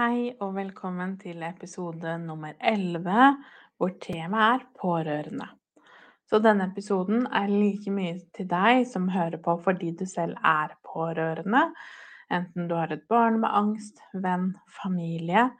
Hei 0.00 0.30
og 0.40 0.54
velkommen 0.56 1.10
til 1.20 1.42
episode 1.44 2.14
nummer 2.22 2.54
11, 2.64 3.16
hvor 3.76 3.90
temaet 4.00 4.62
er 4.62 4.62
pårørende. 4.80 5.48
Så 6.24 6.38
denne 6.40 6.70
episoden 6.70 7.26
er 7.26 7.52
like 7.52 7.92
mye 7.92 8.14
til 8.32 8.48
deg 8.48 8.86
som 8.88 9.10
hører 9.12 9.36
på 9.44 9.58
fordi 9.60 9.90
du 9.98 10.06
selv 10.08 10.38
er 10.40 10.72
pårørende, 10.88 11.66
enten 12.32 12.70
du 12.70 12.72
har 12.78 12.94
et 12.96 13.04
barn 13.12 13.42
med 13.42 13.52
angst, 13.60 14.00
venn, 14.14 14.54
familie, 14.78 15.50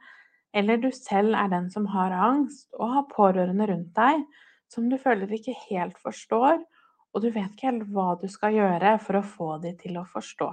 eller 0.57 0.81
du 0.81 0.89
selv 0.89 1.37
er 1.37 1.53
den 1.53 1.69
som 1.69 1.85
har 1.93 2.17
angst 2.31 2.73
og 2.79 2.95
har 2.95 3.07
pårørende 3.13 3.69
rundt 3.69 3.93
deg 3.99 4.25
som 4.73 4.89
du 4.89 4.97
føler 5.05 5.37
ikke 5.37 5.59
helt 5.67 6.01
forstår, 6.01 6.65
og 7.13 7.21
du 7.21 7.29
vet 7.29 7.53
ikke 7.53 7.69
helt 7.69 7.93
hva 7.93 8.15
du 8.17 8.25
skal 8.31 8.57
gjøre 8.57 8.97
for 9.05 9.21
å 9.21 9.27
få 9.37 9.53
de 9.61 9.77
til 9.85 10.01
å 10.01 10.09
forstå. 10.17 10.49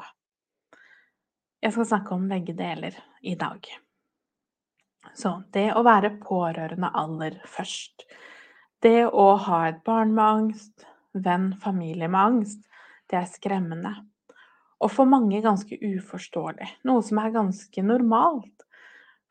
Jeg 1.59 1.75
skal 1.75 1.87
snakke 1.91 2.15
om 2.15 2.29
begge 2.31 2.55
deler 2.55 2.95
i 3.27 3.35
dag. 3.35 3.65
Så 5.19 5.33
det 5.55 5.73
å 5.75 5.83
være 5.87 6.13
pårørende 6.23 6.91
aller 7.01 7.41
først. 7.51 8.05
Det 8.79 9.09
å 9.09 9.33
ha 9.43 9.65
et 9.67 9.81
barn 9.87 10.13
med 10.15 10.25
angst, 10.25 10.87
venn, 11.19 11.51
familie 11.59 12.07
med 12.07 12.21
angst, 12.21 12.63
det 13.11 13.19
er 13.19 13.27
skremmende. 13.33 13.91
Og 14.79 14.93
for 14.95 15.11
mange 15.11 15.41
ganske 15.43 15.75
uforståelig. 15.83 16.69
Noe 16.87 17.03
som 17.03 17.19
er 17.25 17.35
ganske 17.35 17.83
normalt. 17.83 18.55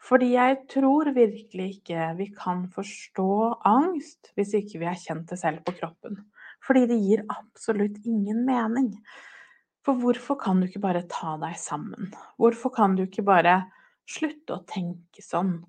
Fordi 0.03 0.33
jeg 0.33 0.59
tror 0.71 1.13
virkelig 1.15 1.69
ikke 1.77 2.11
vi 2.19 2.27
kan 2.35 2.67
forstå 2.75 3.31
angst 3.71 4.33
hvis 4.35 4.51
ikke 4.59 4.83
vi 4.83 4.89
har 4.89 4.99
kjent 4.99 5.31
det 5.31 5.39
selv 5.39 5.63
på 5.63 5.77
kroppen. 5.79 6.19
Fordi 6.63 6.83
det 6.91 6.99
gir 6.99 7.23
absolutt 7.31 8.03
ingen 8.03 8.43
mening. 8.47 8.91
For 9.87 9.95
hvorfor 9.95 10.35
kan 10.35 10.59
du 10.59 10.65
ikke 10.67 10.83
bare 10.83 11.05
ta 11.07 11.37
deg 11.39 11.53
sammen? 11.55 12.09
Hvorfor 12.35 12.73
kan 12.75 12.97
du 12.97 13.05
ikke 13.05 13.23
bare 13.23 13.53
slutte 14.03 14.57
å 14.57 14.65
tenke 14.67 15.23
sånn? 15.23 15.61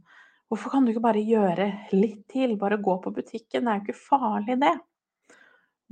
Hvorfor 0.51 0.73
kan 0.73 0.83
du 0.83 0.91
ikke 0.91 1.05
bare 1.05 1.23
gjøre 1.23 1.69
litt 1.95 2.25
til? 2.33 2.57
Bare 2.59 2.81
gå 2.83 2.97
på 3.05 3.13
butikken, 3.15 3.69
det 3.69 3.71
er 3.71 3.79
jo 3.79 3.85
ikke 3.85 4.01
farlig, 4.09 4.59
det. 4.59 4.75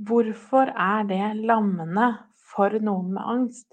Hvorfor 0.03 0.73
er 0.75 1.07
det 1.07 1.23
lammende 1.39 2.09
for 2.51 2.75
noen 2.83 3.15
med 3.15 3.23
angst? 3.23 3.69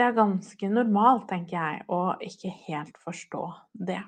Det 0.00 0.06
er 0.06 0.16
ganske 0.16 0.72
normalt, 0.72 1.28
tenker 1.28 1.58
jeg, 1.58 1.84
å 1.92 2.16
ikke 2.24 2.54
helt 2.70 2.96
forstå 3.04 3.44
det. 3.90 4.00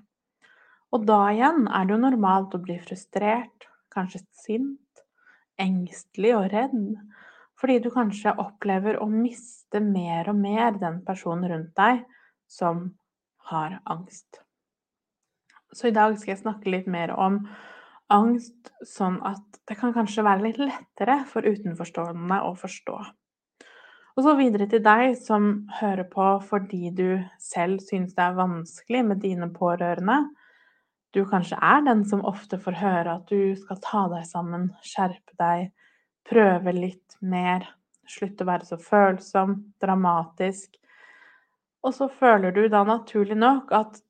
Og 0.97 1.05
da 1.05 1.21
igjen 1.35 1.67
er 1.69 1.85
det 1.85 1.99
jo 1.99 2.05
normalt 2.09 2.57
å 2.57 2.65
bli 2.65 2.81
frustrert, 2.81 3.69
kanskje 3.93 4.25
sint, 4.41 5.05
engstelig 5.61 6.33
og 6.39 6.49
redd. 6.55 6.81
Fordi 7.61 7.79
du 7.85 7.91
kanskje 7.93 8.33
opplever 8.41 8.97
å 9.01 9.09
miste 9.13 9.83
mer 9.85 10.31
og 10.33 10.39
mer 10.41 10.79
den 10.81 11.03
personen 11.05 11.51
rundt 11.51 11.75
deg 11.77 12.05
som 12.49 12.87
har 13.51 13.81
angst. 13.85 14.41
Så 15.73 15.91
i 15.91 15.95
dag 15.95 16.17
skal 16.19 16.35
jeg 16.35 16.43
snakke 16.43 16.73
litt 16.73 16.89
mer 16.91 17.13
om 17.15 17.43
angst, 18.11 18.73
sånn 18.87 19.21
at 19.27 19.61
det 19.69 19.77
kan 19.79 19.95
kanskje 19.95 20.25
være 20.27 20.49
litt 20.49 20.59
lettere 20.59 21.21
for 21.31 21.47
utenforstående 21.47 22.41
å 22.49 22.55
forstå. 22.59 22.99
Og 24.19 24.27
så 24.27 24.35
videre 24.37 24.67
til 24.69 24.83
deg 24.83 25.15
som 25.21 25.51
hører 25.79 26.09
på 26.11 26.27
fordi 26.49 26.91
du 26.97 27.21
selv 27.41 27.83
syns 27.85 28.17
det 28.17 28.25
er 28.25 28.39
vanskelig 28.41 29.05
med 29.07 29.23
dine 29.23 29.51
pårørende. 29.55 30.25
Du 31.15 31.23
kanskje 31.29 31.59
er 31.63 31.85
den 31.87 32.03
som 32.09 32.25
ofte 32.27 32.59
får 32.61 32.81
høre 32.83 33.15
at 33.21 33.31
du 33.31 33.55
skal 33.59 33.79
ta 33.85 34.03
deg 34.11 34.27
sammen, 34.27 34.69
skjerpe 34.87 35.39
deg, 35.39 35.71
prøve 36.31 36.75
litt 36.77 37.17
mer, 37.21 37.67
slutte 38.09 38.45
å 38.45 38.51
være 38.51 38.69
så 38.69 38.79
følsom, 38.81 39.57
dramatisk. 39.83 40.77
Og 41.83 41.95
så 41.97 42.11
føler 42.13 42.55
du 42.55 42.67
da 42.71 42.85
naturlig 42.87 43.39
nok 43.39 43.73
at 43.75 44.01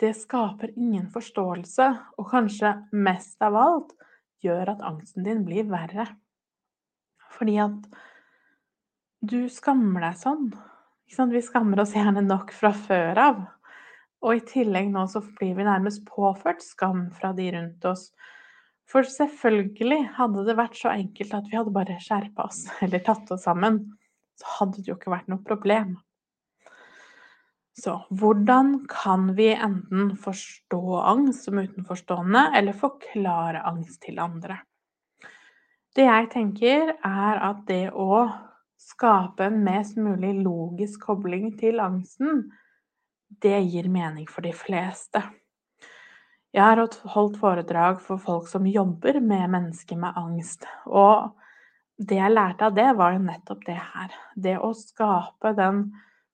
det 0.00 0.12
skaper 0.18 0.74
ingen 0.76 1.06
forståelse, 1.12 1.88
og 2.20 2.30
kanskje 2.30 2.74
mest 2.92 3.40
av 3.44 3.56
alt 3.56 3.94
gjør 4.44 4.74
at 4.74 4.84
angsten 4.84 5.24
din 5.24 5.44
blir 5.46 5.68
verre. 5.70 6.08
Fordi 7.36 7.56
at 7.62 7.86
du 9.26 9.46
skammer 9.52 10.04
deg 10.04 10.18
sånn. 10.20 10.48
Vi 11.06 11.42
skammer 11.44 11.80
oss 11.80 11.94
gjerne 11.96 12.24
nok 12.26 12.52
fra 12.54 12.72
før 12.76 13.20
av. 13.22 13.44
Og 14.24 14.38
i 14.38 14.44
tillegg 14.48 14.88
nå 14.92 15.04
så 15.10 15.22
blir 15.38 15.54
vi 15.56 15.66
nærmest 15.66 16.04
påført 16.08 16.64
skam 16.64 17.06
fra 17.14 17.32
de 17.36 17.50
rundt 17.54 17.84
oss 17.88 18.10
for 18.86 19.06
selvfølgelig, 19.10 20.02
hadde 20.16 20.44
det 20.46 20.56
vært 20.58 20.76
så 20.78 20.92
enkelt 20.94 21.34
at 21.34 21.46
vi 21.50 21.58
hadde 21.58 21.74
bare 21.74 21.98
skjerpa 22.02 22.46
oss 22.46 22.66
eller 22.84 23.02
tatt 23.06 23.30
oss 23.34 23.46
sammen, 23.48 23.82
så 24.36 24.58
hadde 24.60 24.82
det 24.82 24.92
jo 24.92 24.98
ikke 24.98 25.14
vært 25.14 25.30
noe 25.32 25.42
problem. 25.46 25.96
Så 27.76 27.98
hvordan 28.08 28.86
kan 28.88 29.34
vi 29.36 29.50
enten 29.52 30.14
forstå 30.16 30.80
angst 31.02 31.44
som 31.44 31.58
utenforstående, 31.60 32.46
eller 32.56 32.76
forklare 32.76 33.60
angst 33.68 34.00
til 34.06 34.20
andre? 34.22 34.62
Det 35.96 36.06
jeg 36.06 36.28
tenker, 36.32 36.94
er 37.04 37.42
at 37.50 37.64
det 37.68 37.90
å 37.92 38.24
skape 38.80 39.48
en 39.48 39.62
mest 39.64 39.96
mulig 40.00 40.34
logisk 40.40 41.04
kobling 41.08 41.50
til 41.60 41.80
angsten, 41.80 42.46
det 43.42 43.58
gir 43.68 43.88
mening 43.92 44.28
for 44.30 44.44
de 44.46 44.52
fleste. 44.56 45.20
Jeg 46.56 46.64
har 46.64 46.80
holdt 47.12 47.34
foredrag 47.36 47.98
for 48.00 48.16
folk 48.16 48.46
som 48.48 48.64
jobber 48.64 49.18
med 49.20 49.50
mennesker 49.52 49.98
med 50.00 50.16
angst. 50.16 50.62
Og 50.88 51.34
det 52.00 52.16
jeg 52.16 52.32
lærte 52.32 52.70
av 52.70 52.78
det, 52.78 52.86
var 52.96 53.12
jo 53.12 53.24
nettopp 53.26 53.66
det 53.66 53.76
her. 53.76 54.14
Det 54.32 54.54
å 54.56 54.70
skape 54.72 55.52
den 55.58 55.82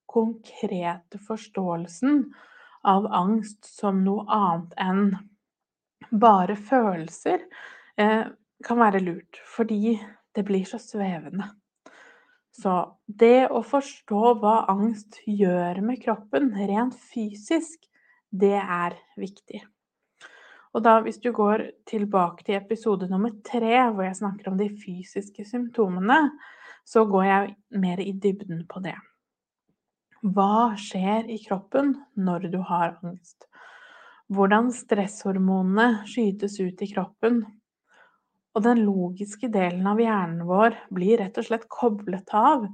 konkrete 0.06 1.18
forståelsen 1.26 2.22
av 2.86 3.10
angst 3.10 3.66
som 3.66 4.04
noe 4.06 4.22
annet 4.30 4.78
enn 4.86 5.02
bare 6.22 6.54
følelser, 6.70 7.42
eh, 7.98 8.24
kan 8.62 8.78
være 8.78 9.02
lurt. 9.02 9.42
Fordi 9.56 9.98
det 10.34 10.46
blir 10.46 10.64
så 10.70 10.78
svevende. 10.78 11.50
Så 12.54 12.78
det 13.08 13.50
å 13.50 13.66
forstå 13.66 14.38
hva 14.38 14.56
angst 14.70 15.18
gjør 15.26 15.82
med 15.82 16.02
kroppen 16.06 16.52
rent 16.54 16.94
fysisk, 17.10 17.90
det 18.30 18.60
er 18.62 18.94
viktig. 19.18 19.64
Og 20.72 20.84
da, 20.84 20.96
hvis 21.04 21.20
du 21.20 21.30
går 21.36 21.66
tilbake 21.88 22.46
til 22.46 22.56
episode 22.56 23.08
nummer 23.10 23.34
tre, 23.44 23.76
hvor 23.92 24.06
jeg 24.06 24.16
snakker 24.22 24.48
om 24.48 24.58
de 24.60 24.70
fysiske 24.72 25.44
symptomene, 25.44 26.30
så 26.88 27.04
går 27.06 27.24
jeg 27.28 27.56
mer 27.82 28.00
i 28.00 28.12
dybden 28.16 28.64
på 28.70 28.80
det. 28.84 28.96
Hva 30.22 30.72
skjer 30.78 31.28
i 31.34 31.38
kroppen 31.42 31.96
når 32.14 32.48
du 32.52 32.60
har 32.64 32.96
angst? 33.02 33.48
Hvordan 34.32 34.70
stresshormonene 34.72 36.06
skytes 36.08 36.56
ut 36.62 36.80
i 36.80 36.88
kroppen. 36.94 37.42
Og 38.52 38.64
den 38.64 38.82
logiske 38.86 39.48
delen 39.52 39.86
av 39.88 40.00
hjernen 40.00 40.46
vår 40.48 40.76
blir 40.94 41.20
rett 41.20 41.36
og 41.40 41.48
slett 41.48 41.68
koblet 41.72 42.32
av, 42.36 42.64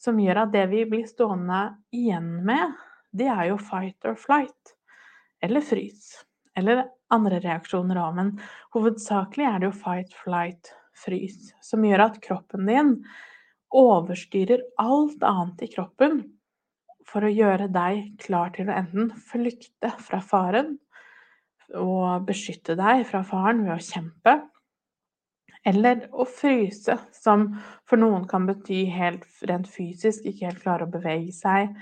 som 0.00 0.20
gjør 0.20 0.42
at 0.44 0.52
det 0.52 0.66
vi 0.72 0.84
blir 0.88 1.06
stående 1.08 1.60
igjen 1.94 2.30
med, 2.44 2.74
det 3.16 3.28
er 3.32 3.52
jo 3.52 3.60
fight 3.60 4.08
or 4.08 4.16
flight, 4.20 4.76
eller 5.44 5.64
frys. 5.64 6.18
Eller 6.56 6.86
andre 7.12 7.40
reaksjoner 7.44 8.00
òg, 8.00 8.16
men 8.16 8.32
hovedsakelig 8.74 9.46
er 9.46 9.60
det 9.60 9.68
jo 9.68 9.76
fight, 9.76 10.14
flight, 10.24 10.72
frys, 10.96 11.52
som 11.62 11.84
gjør 11.84 12.06
at 12.08 12.20
kroppen 12.24 12.68
din 12.68 12.94
overstyrer 13.76 14.62
alt 14.80 15.22
annet 15.26 15.66
i 15.66 15.70
kroppen 15.74 16.22
for 17.06 17.26
å 17.26 17.32
gjøre 17.32 17.68
deg 17.74 18.16
klar 18.22 18.52
til 18.56 18.70
å 18.70 18.76
enten 18.76 19.12
flykte 19.28 19.92
fra 20.02 20.22
faren 20.24 20.76
og 21.76 22.26
beskytte 22.28 22.76
deg 22.78 23.04
fra 23.08 23.22
faren 23.26 23.64
ved 23.66 23.74
å 23.74 23.82
kjempe, 23.82 24.36
eller 25.66 26.04
å 26.14 26.26
fryse, 26.30 26.94
som 27.10 27.48
for 27.90 27.98
noen 27.98 28.26
kan 28.30 28.46
bety 28.46 28.84
helt 28.94 29.26
rent 29.50 29.66
fysisk 29.70 30.28
ikke 30.30 30.46
helt 30.46 30.62
klare 30.62 30.86
å 30.86 30.92
bevege 30.92 31.34
seg, 31.34 31.72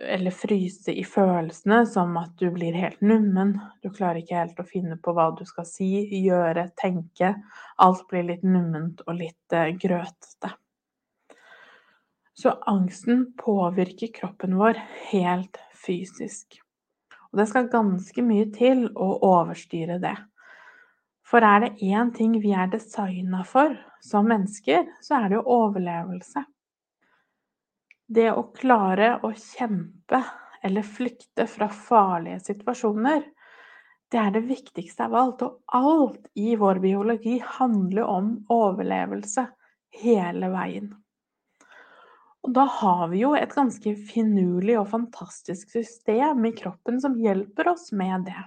eller 0.00 0.30
fryse 0.30 0.92
i 0.92 1.04
følelsene, 1.04 1.82
som 1.86 2.16
at 2.20 2.32
du 2.40 2.48
blir 2.54 2.76
helt 2.76 3.00
nummen. 3.04 3.56
Du 3.82 3.90
klarer 3.92 4.22
ikke 4.22 4.38
helt 4.38 4.60
å 4.60 4.66
finne 4.68 4.96
på 5.00 5.14
hva 5.16 5.30
du 5.36 5.44
skal 5.48 5.66
si, 5.68 5.90
gjøre, 6.24 6.70
tenke. 6.80 7.34
Alt 7.82 8.06
blir 8.10 8.26
litt 8.32 8.46
numment 8.46 9.02
og 9.06 9.18
litt 9.20 9.56
uh, 9.56 9.68
grøtete. 9.76 10.54
Så 12.40 12.54
angsten 12.70 13.26
påvirker 13.36 14.12
kroppen 14.16 14.56
vår 14.56 14.80
helt 15.10 15.60
fysisk. 15.76 16.60
Og 17.30 17.42
det 17.42 17.50
skal 17.50 17.68
ganske 17.70 18.24
mye 18.24 18.48
til 18.54 18.86
å 18.96 19.12
overstyre 19.28 20.00
det. 20.02 20.16
For 21.30 21.44
er 21.46 21.62
det 21.62 21.92
én 21.92 22.10
ting 22.16 22.32
vi 22.42 22.54
er 22.56 22.72
designa 22.72 23.44
for 23.46 23.76
som 24.02 24.26
mennesker, 24.26 24.88
så 25.04 25.20
er 25.20 25.28
det 25.28 25.38
jo 25.38 25.44
overlevelse. 25.60 26.42
Det 28.10 28.30
å 28.34 28.48
klare 28.56 29.12
å 29.22 29.30
kjempe 29.38 30.22
eller 30.66 30.82
flykte 30.82 31.46
fra 31.48 31.68
farlige 31.70 32.40
situasjoner, 32.50 33.22
det 34.10 34.18
er 34.18 34.32
det 34.34 34.42
viktigste 34.48 35.06
av 35.06 35.14
alt. 35.14 35.44
Og 35.46 35.60
alt 35.78 36.26
i 36.34 36.56
vår 36.58 36.80
biologi 36.82 37.38
handler 37.58 38.10
om 38.10 38.32
overlevelse 38.50 39.46
hele 40.02 40.50
veien. 40.50 40.90
Og 42.40 42.54
da 42.56 42.64
har 42.80 43.04
vi 43.12 43.20
jo 43.20 43.34
et 43.36 43.52
ganske 43.54 43.92
finurlig 44.08 44.78
og 44.80 44.88
fantastisk 44.90 45.70
system 45.74 46.46
i 46.48 46.54
kroppen 46.56 46.98
som 47.02 47.18
hjelper 47.20 47.68
oss 47.74 47.90
med 47.92 48.26
det. 48.30 48.42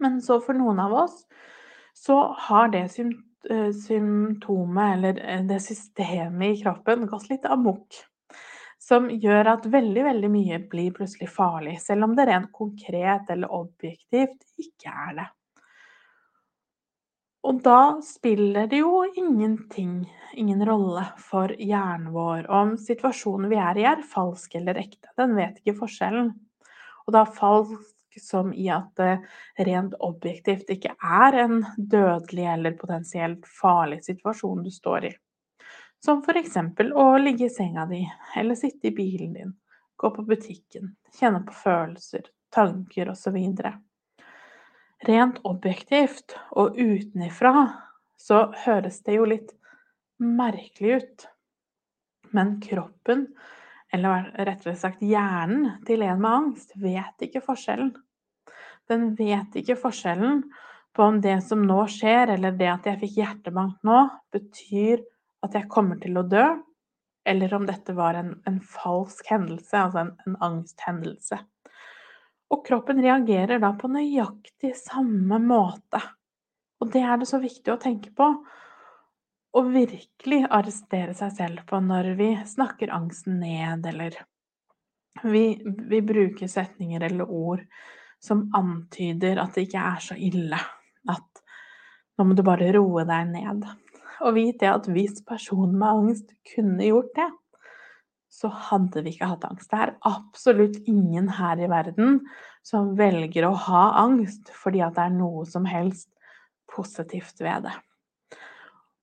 Men 0.00 0.20
så 0.22 0.38
for 0.44 0.56
noen 0.56 0.78
av 0.82 0.94
oss 1.06 1.24
så 1.96 2.20
har 2.46 2.70
det 2.72 2.84
eh, 3.00 3.72
symptomet, 3.74 4.94
eller 4.94 5.18
eh, 5.24 5.42
det 5.48 5.58
systemet 5.64 6.54
i 6.54 6.62
kroppen, 6.62 7.08
gått 7.10 7.28
litt 7.32 7.48
amok. 7.48 7.98
Som 8.90 9.06
gjør 9.22 9.52
at 9.52 9.66
veldig, 9.70 10.02
veldig 10.02 10.28
mye 10.32 10.56
blir 10.70 10.94
plutselig 10.96 11.28
farlig, 11.30 11.76
selv 11.78 12.08
om 12.08 12.16
det 12.18 12.24
rent 12.26 12.50
konkret 12.50 13.28
eller 13.30 13.52
objektivt 13.54 14.48
ikke 14.58 14.90
er 14.90 15.12
det. 15.20 15.26
Og 17.46 17.62
da 17.64 18.00
spiller 18.04 18.66
det 18.68 18.82
jo 18.82 19.04
ingenting, 19.14 20.02
ingen 20.34 20.64
rolle 20.66 21.06
for 21.22 21.54
hjernen 21.54 22.10
vår 22.12 22.50
om 22.52 22.74
situasjonen 22.82 23.48
vi 23.52 23.60
er 23.62 23.80
i 23.80 23.86
er 23.88 24.02
falsk 24.10 24.58
eller 24.58 24.82
ekte. 24.82 25.08
Den 25.16 25.38
vet 25.38 25.62
ikke 25.62 25.78
forskjellen. 25.78 26.34
Og 27.06 27.14
da 27.16 27.24
falsk 27.24 28.20
som 28.20 28.52
i 28.52 28.66
at 28.74 28.90
det 28.98 29.64
rent 29.70 29.94
objektivt 30.04 30.68
ikke 30.74 30.92
er 30.98 31.38
en 31.46 31.62
dødelig 31.78 32.50
eller 32.58 32.76
potensielt 32.76 33.46
farlig 33.62 34.02
situasjon 34.04 34.66
du 34.66 34.74
står 34.74 35.12
i. 35.12 35.16
Som 36.00 36.22
f.eks. 36.24 36.56
å 36.96 37.06
ligge 37.20 37.46
i 37.46 37.52
senga 37.52 37.84
di, 37.86 38.00
eller 38.36 38.56
sitte 38.56 38.88
i 38.88 38.94
bilen 38.96 39.34
din, 39.36 39.52
gå 40.00 40.10
på 40.14 40.24
butikken, 40.24 40.94
kjenne 41.18 41.42
på 41.44 41.52
følelser, 41.52 42.30
tanker 42.54 43.10
osv. 43.12 43.36
Rent 45.08 45.40
objektivt 45.48 46.36
og 46.56 46.78
utenifra 46.80 47.52
så 48.20 48.46
høres 48.64 49.02
det 49.04 49.18
jo 49.18 49.28
litt 49.28 49.52
merkelig 50.20 51.02
ut. 51.02 51.28
Men 52.32 52.58
kroppen 52.64 53.26
eller 53.92 54.28
rettere 54.38 54.76
sagt 54.78 55.00
hjernen 55.02 55.82
til 55.86 56.04
en 56.06 56.20
med 56.20 56.30
angst, 56.30 56.76
vet 56.80 57.26
ikke 57.26 57.42
forskjellen. 57.44 57.92
Den 58.88 59.12
vet 59.18 59.56
ikke 59.58 59.78
forskjellen 59.78 60.44
på 60.96 61.06
om 61.06 61.20
det 61.22 61.40
som 61.46 61.62
nå 61.66 61.82
skjer, 61.90 62.32
eller 62.36 62.54
det 62.56 62.68
at 62.70 62.86
jeg 62.88 63.00
fikk 63.02 63.18
hjertebank 63.20 63.80
nå, 63.86 64.04
betyr 64.34 65.02
at 65.46 65.56
jeg 65.56 65.70
kommer 65.72 66.00
til 66.00 66.18
å 66.20 66.26
dø, 66.28 66.44
eller 67.28 67.54
om 67.54 67.66
dette 67.68 67.94
var 67.96 68.16
en, 68.18 68.34
en 68.48 68.60
falsk 68.64 69.28
hendelse, 69.30 69.76
altså 69.76 70.04
en, 70.04 70.14
en 70.26 70.38
angsthendelse. 70.44 71.38
Og 72.50 72.64
kroppen 72.66 73.02
reagerer 73.02 73.60
da 73.62 73.70
på 73.78 73.90
nøyaktig 73.92 74.72
samme 74.78 75.38
måte. 75.42 76.00
Og 76.80 76.90
det 76.90 77.04
er 77.04 77.20
det 77.20 77.28
så 77.30 77.38
viktig 77.42 77.72
å 77.72 77.80
tenke 77.80 78.10
på 78.16 78.26
å 79.50 79.62
virkelig 79.66 80.44
arrestere 80.46 81.14
seg 81.18 81.32
selv 81.36 81.62
på 81.68 81.80
når 81.82 82.12
vi 82.18 82.32
snakker 82.46 82.92
angsten 82.94 83.40
ned, 83.42 83.86
eller 83.86 84.16
vi, 85.22 85.44
vi, 85.64 86.00
bruker 86.06 86.48
setninger 86.48 87.02
eller 87.02 87.30
ord 87.30 87.64
som 88.22 88.46
antyder 88.56 89.40
at 89.42 89.56
det 89.56 89.66
ikke 89.66 89.84
er 89.92 90.04
så 90.04 90.16
ille. 90.16 90.60
At 91.10 91.42
nå 92.18 92.28
må 92.28 92.36
du 92.36 92.44
bare 92.46 92.70
roe 92.76 93.04
deg 93.08 93.32
ned. 93.32 93.66
Og 94.20 94.36
vite 94.36 94.68
at 94.68 94.88
hvis 94.92 95.22
personen 95.26 95.78
med 95.80 95.88
angst 95.88 96.32
kunne 96.52 96.90
gjort 96.90 97.12
det, 97.16 97.28
så 98.30 98.48
hadde 98.68 99.02
vi 99.02 99.14
ikke 99.14 99.28
hatt 99.32 99.44
angst. 99.48 99.70
Det 99.72 99.80
er 99.80 99.96
absolutt 100.06 100.78
ingen 100.88 101.28
her 101.40 101.60
i 101.60 101.68
verden 101.70 102.20
som 102.66 102.94
velger 102.98 103.48
å 103.48 103.54
ha 103.66 103.84
angst 104.04 104.52
fordi 104.54 104.82
at 104.86 104.94
det 104.96 105.08
er 105.08 105.16
noe 105.16 105.46
som 105.48 105.66
helst 105.68 106.08
positivt 106.70 107.42
ved 107.42 107.66
det. 107.66 107.74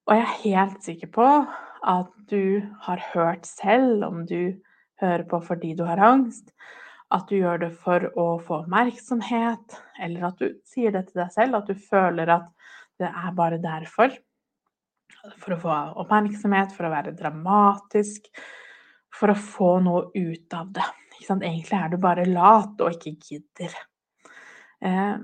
Og 0.08 0.16
jeg 0.16 0.24
er 0.24 0.38
helt 0.46 0.86
sikker 0.86 1.10
på 1.12 1.26
at 1.88 2.12
du 2.30 2.64
har 2.86 3.02
hørt 3.12 3.44
selv, 3.46 4.06
om 4.06 4.24
du 4.26 4.56
hører 5.02 5.26
på 5.28 5.40
fordi 5.44 5.74
du 5.76 5.84
har 5.86 6.00
angst, 6.02 6.48
at 7.12 7.28
du 7.28 7.38
gjør 7.38 7.60
det 7.66 7.70
for 7.80 8.08
å 8.20 8.26
få 8.44 8.62
oppmerksomhet, 8.62 9.76
eller 10.00 10.30
at 10.30 10.40
du 10.40 10.56
sier 10.68 10.92
det 10.94 11.06
til 11.08 11.22
deg 11.22 11.34
selv, 11.36 11.60
at 11.60 11.68
du 11.68 11.76
føler 11.76 12.32
at 12.32 12.48
det 13.00 13.08
er 13.08 13.36
bare 13.36 13.60
derfor. 13.62 14.16
For 15.42 15.54
å 15.54 15.60
få 15.60 15.74
oppmerksomhet, 16.04 16.72
for 16.76 16.88
å 16.88 16.92
være 16.92 17.16
dramatisk, 17.16 18.28
for 19.14 19.32
å 19.32 19.38
få 19.38 19.72
noe 19.84 20.08
ut 20.14 20.54
av 20.54 20.70
det. 20.76 20.86
Egentlig 21.18 21.74
er 21.74 21.90
du 21.90 21.98
bare 22.00 22.28
lat 22.28 22.78
og 22.84 22.94
ikke 22.94 23.16
gidder. 23.18 23.74
Eh, 24.84 25.16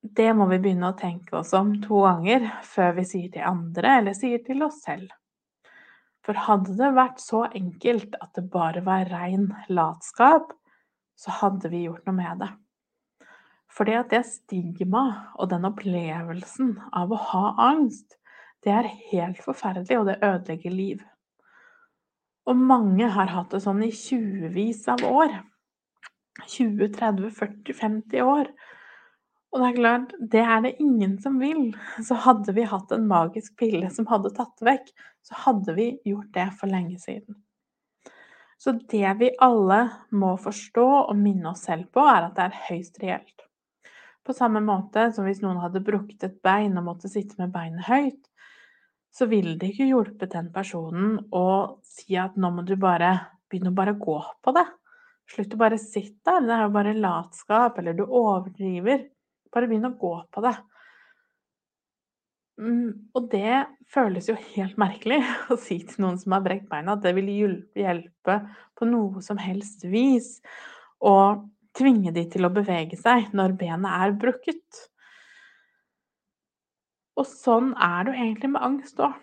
det 0.00 0.30
må 0.34 0.46
vi 0.50 0.58
begynne 0.62 0.90
å 0.90 0.98
tenke 0.98 1.36
oss 1.38 1.52
om 1.56 1.74
to 1.84 2.02
ganger 2.06 2.46
før 2.66 2.96
vi 2.96 3.04
sier 3.06 3.32
til 3.32 3.46
andre 3.46 3.98
eller 4.00 4.16
sier 4.16 4.40
til 4.46 4.64
oss 4.66 4.80
selv. 4.86 5.10
For 6.24 6.36
hadde 6.36 6.74
det 6.76 6.90
vært 6.96 7.20
så 7.22 7.44
enkelt 7.48 8.16
at 8.20 8.32
det 8.36 8.48
bare 8.52 8.82
var 8.84 9.08
rein 9.12 9.50
latskap, 9.72 10.52
så 11.16 11.36
hadde 11.40 11.70
vi 11.72 11.84
gjort 11.86 12.06
noe 12.08 12.16
med 12.16 12.42
det. 12.44 12.50
Fordi 13.70 13.94
at 13.96 14.10
det 14.12 14.24
stigmaet 14.26 15.36
og 15.38 15.50
den 15.52 15.68
opplevelsen 15.68 16.74
av 16.96 17.12
å 17.12 17.20
ha 17.30 17.44
angst, 17.70 18.16
det 18.64 18.72
er 18.76 18.90
helt 19.10 19.40
forferdelig, 19.44 19.98
og 19.98 20.08
det 20.10 20.18
ødelegger 20.20 20.74
liv. 20.74 21.04
Og 22.48 22.56
mange 22.56 23.06
har 23.14 23.30
hatt 23.30 23.54
det 23.54 23.62
sånn 23.64 23.82
i 23.86 23.92
tjuevis 23.94 24.82
av 24.90 25.04
år. 25.06 25.32
20, 26.48 26.88
30, 26.96 27.30
40, 27.36 27.74
50 27.76 28.24
år. 28.24 28.50
Og 29.50 29.60
det 29.60 29.68
er 29.68 29.76
klart, 29.76 30.12
det 30.32 30.42
er 30.44 30.64
det 30.64 30.76
ingen 30.82 31.16
som 31.22 31.38
vil. 31.42 31.70
Så 32.06 32.18
hadde 32.26 32.54
vi 32.56 32.66
hatt 32.70 32.92
en 32.94 33.08
magisk 33.10 33.56
pille 33.60 33.90
som 33.92 34.08
hadde 34.10 34.32
tatt 34.36 34.64
vekk, 34.66 34.90
så 35.26 35.38
hadde 35.46 35.74
vi 35.76 35.92
gjort 36.06 36.30
det 36.36 36.48
for 36.60 36.70
lenge 36.70 36.98
siden. 37.02 37.38
Så 38.60 38.76
det 38.92 39.14
vi 39.18 39.30
alle 39.40 39.80
må 40.12 40.34
forstå 40.38 40.88
og 41.00 41.14
minne 41.16 41.54
oss 41.54 41.64
selv 41.64 41.88
på, 41.94 42.04
er 42.04 42.28
at 42.28 42.36
det 42.36 42.46
er 42.46 42.58
høyst 42.68 43.00
reelt. 43.02 43.46
På 44.26 44.36
samme 44.36 44.60
måte 44.62 45.06
som 45.16 45.24
hvis 45.24 45.40
noen 45.42 45.62
hadde 45.62 45.82
brukket 45.82 46.26
et 46.28 46.36
bein 46.44 46.76
og 46.76 46.86
måtte 46.90 47.08
sitte 47.08 47.40
med 47.40 47.54
beinet 47.54 47.88
høyt, 47.88 48.20
så 49.10 49.26
vil 49.30 49.56
det 49.58 49.72
ikke 49.72 49.88
hjelpe 49.90 50.28
den 50.30 50.50
personen 50.54 51.16
å 51.34 51.46
si 51.86 52.16
at 52.18 52.36
nå 52.38 52.52
må 52.54 52.64
du 52.66 52.76
bare 52.80 53.12
begynne 53.50 53.72
å 53.72 53.76
bare 53.76 53.96
gå 53.98 54.18
på 54.44 54.54
det. 54.54 54.66
Slutt 55.30 55.54
å 55.54 55.60
bare 55.60 55.78
sitte 55.78 56.38
der, 56.38 56.46
det 56.46 56.56
er 56.56 56.64
jo 56.64 56.74
bare 56.74 56.96
latskap, 56.98 57.78
eller 57.78 57.94
du 57.98 58.04
overdriver. 58.06 59.06
Bare 59.50 59.70
begynn 59.70 59.90
å 59.90 59.96
gå 59.98 60.14
på 60.30 60.42
det. 60.46 60.54
Mm, 62.60 63.10
og 63.16 63.28
det 63.32 63.62
føles 63.90 64.28
jo 64.28 64.36
helt 64.54 64.76
merkelig 64.80 65.20
å 65.52 65.56
si 65.60 65.80
til 65.86 66.04
noen 66.04 66.18
som 66.20 66.34
har 66.36 66.44
brekt 66.44 66.68
beina, 66.70 66.96
at 66.96 67.06
det 67.06 67.14
vil 67.16 67.30
hjelpe 67.78 68.36
på 68.78 68.88
noe 68.90 69.22
som 69.24 69.40
helst 69.40 69.86
vis. 69.88 70.38
Og 71.00 71.46
tvinge 71.76 72.12
de 72.14 72.26
til 72.30 72.46
å 72.46 72.52
bevege 72.52 72.98
seg 73.00 73.30
når 73.36 73.56
benet 73.58 74.06
er 74.06 74.16
brukket. 74.18 74.89
Og 77.20 77.26
sånn 77.28 77.74
er 77.76 78.06
det 78.06 78.14
jo 78.14 78.22
egentlig 78.24 78.52
med 78.54 78.64
angst 78.64 79.00
òg. 79.04 79.16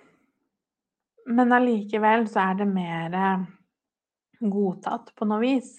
Men 1.28 1.56
allikevel 1.56 2.28
så 2.32 2.52
er 2.52 2.60
det 2.60 2.68
mer 2.70 3.16
godtatt 4.40 5.10
på 5.18 5.26
noe 5.28 5.42
vis 5.42 5.72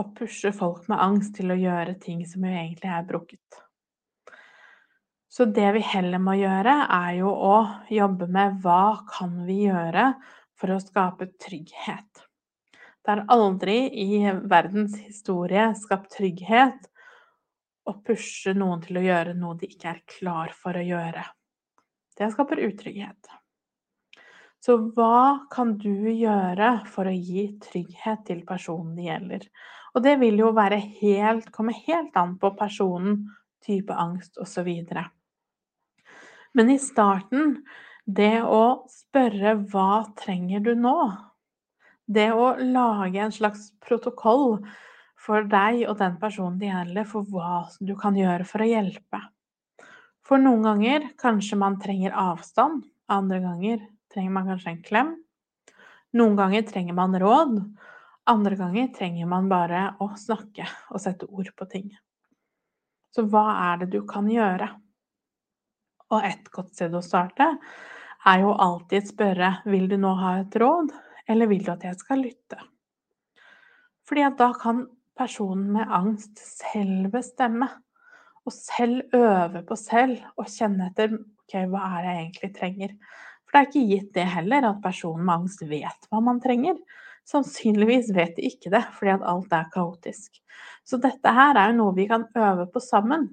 å 0.00 0.06
pushe 0.16 0.54
folk 0.56 0.86
med 0.88 1.02
angst 1.04 1.34
til 1.36 1.52
å 1.52 1.58
gjøre 1.60 1.98
ting 2.00 2.24
som 2.26 2.46
jo 2.46 2.52
egentlig 2.52 2.88
er 2.90 3.04
brukket. 3.06 3.60
Så 5.30 5.46
det 5.46 5.68
vi 5.76 5.82
heller 5.86 6.18
må 6.18 6.34
gjøre, 6.40 6.72
er 6.90 7.12
jo 7.20 7.30
å 7.30 7.56
jobbe 7.92 8.26
med 8.26 8.56
hva 8.64 9.04
kan 9.12 9.44
vi 9.46 9.60
gjøre 9.68 10.08
for 10.58 10.74
å 10.74 10.80
skape 10.82 11.28
trygghet. 11.38 12.24
Det 13.00 13.12
er 13.14 13.22
aldri 13.32 13.76
i 14.02 14.24
verdens 14.50 14.96
historie 15.04 15.68
skapt 15.78 16.10
trygghet 16.16 16.88
å 17.86 17.94
pushe 18.04 18.56
noen 18.56 18.82
til 18.84 18.98
å 18.98 19.04
gjøre 19.06 19.36
noe 19.38 19.60
de 19.60 19.70
ikke 19.70 19.92
er 19.92 20.02
klar 20.18 20.56
for 20.56 20.76
å 20.76 20.82
gjøre. 20.84 21.22
Det 22.20 22.28
skaper 22.34 22.60
utrygghet. 22.68 23.30
Så 24.60 24.76
hva 24.92 25.46
kan 25.48 25.78
du 25.80 26.10
gjøre 26.12 26.82
for 26.92 27.08
å 27.08 27.14
gi 27.16 27.46
trygghet 27.64 28.26
til 28.28 28.42
personen 28.48 28.92
det 28.98 29.06
gjelder? 29.06 29.46
Og 29.96 30.04
det 30.04 30.18
vil 30.20 30.36
jo 30.42 30.50
være 30.52 30.76
helt, 31.00 31.48
komme 31.54 31.72
helt 31.86 32.18
an 32.20 32.34
på 32.42 32.52
personen, 32.58 33.22
type 33.64 33.96
angst 33.96 34.36
osv. 34.40 34.68
Men 36.52 36.70
i 36.74 36.76
starten, 36.82 37.56
det 38.04 38.42
å 38.44 38.84
spørre 38.90 39.56
'hva 39.64 40.04
trenger 40.20 40.60
du 40.60 40.74
nå?' 40.74 41.16
Det 42.10 42.30
å 42.34 42.56
lage 42.58 43.20
en 43.22 43.32
slags 43.32 43.70
protokoll 43.80 44.58
for 45.16 45.44
deg 45.44 45.88
og 45.88 45.98
den 45.98 46.16
personen 46.18 46.58
det 46.58 46.68
gjelder, 46.68 47.04
for 47.06 47.22
hva 47.22 47.68
du 47.80 47.94
kan 47.96 48.14
gjøre 48.14 48.44
for 48.44 48.60
å 48.60 48.66
hjelpe. 48.66 49.20
For 50.30 50.38
noen 50.38 50.60
ganger 50.62 51.08
kanskje 51.18 51.56
man 51.58 51.80
trenger 51.82 52.12
avstand, 52.14 52.84
andre 53.10 53.40
ganger 53.42 53.80
trenger 54.14 54.30
man 54.30 54.44
kanskje 54.46 54.70
en 54.70 54.84
klem. 54.86 55.08
Noen 56.14 56.36
ganger 56.38 56.62
trenger 56.68 56.94
man 56.94 57.16
råd, 57.18 57.56
andre 58.30 58.58
ganger 58.60 58.92
trenger 58.94 59.26
man 59.26 59.48
bare 59.50 59.88
å 59.98 60.12
snakke 60.14 60.68
og 60.94 61.02
sette 61.02 61.26
ord 61.26 61.50
på 61.58 61.66
ting. 61.72 61.88
Så 63.10 63.26
hva 63.26 63.42
er 63.72 63.82
det 63.82 63.90
du 63.96 64.04
kan 64.06 64.30
gjøre? 64.30 64.70
Og 66.14 66.30
et 66.30 66.46
godt 66.54 66.76
sted 66.78 66.94
å 66.94 67.02
starte 67.02 67.50
er 68.30 68.46
jo 68.46 68.54
alltid 68.54 69.10
spørre 69.10 69.50
vil 69.66 69.90
du 69.90 69.98
nå 69.98 70.14
ha 70.14 70.36
et 70.44 70.62
råd, 70.62 70.94
eller 71.26 71.50
vil 71.50 71.66
du 71.66 71.74
at 71.74 71.90
jeg 71.90 71.98
skal 71.98 72.22
lytte? 72.22 72.62
Fordi 74.06 74.28
at 74.30 74.38
da 74.38 74.52
kan 74.54 74.86
personen 75.18 75.72
med 75.74 75.90
angst 75.90 76.38
selv 76.38 77.10
bestemme, 77.18 77.66
og 78.48 78.54
selv 78.54 79.14
øve 79.16 79.62
på 79.68 79.76
selv 79.78 80.20
og 80.36 80.48
kjenne 80.50 80.88
etter 80.90 81.12
ok, 81.16 81.56
hva 81.70 81.82
er 81.98 82.06
det 82.06 82.14
jeg 82.14 82.22
egentlig 82.24 82.50
trenger. 82.56 82.96
For 83.44 83.52
det 83.56 83.60
er 83.60 83.68
ikke 83.68 83.90
gitt 83.90 84.10
det 84.16 84.26
heller 84.30 84.66
at 84.68 84.82
personen 84.84 85.26
med 85.26 85.34
angst 85.40 85.64
vet 85.68 86.10
hva 86.10 86.22
man 86.24 86.40
trenger. 86.42 86.78
Sannsynligvis 87.28 88.12
vet 88.16 88.36
de 88.38 88.46
ikke 88.48 88.72
det, 88.72 88.82
fordi 88.96 89.12
at 89.12 89.26
alt 89.28 89.52
er 89.54 89.68
kaotisk. 89.74 90.40
Så 90.86 90.98
dette 91.02 91.34
her 91.34 91.58
er 91.58 91.70
jo 91.70 91.78
noe 91.80 91.96
vi 91.98 92.06
kan 92.10 92.26
øve 92.38 92.66
på 92.72 92.82
sammen. 92.82 93.28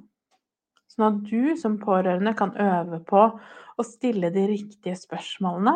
Sånn 0.92 1.08
at 1.08 1.22
du 1.30 1.56
som 1.60 1.78
pårørende 1.82 2.34
kan 2.38 2.54
øve 2.62 3.00
på 3.08 3.24
å 3.78 3.86
stille 3.86 4.32
de 4.34 4.48
riktige 4.50 4.98
spørsmålene 4.98 5.76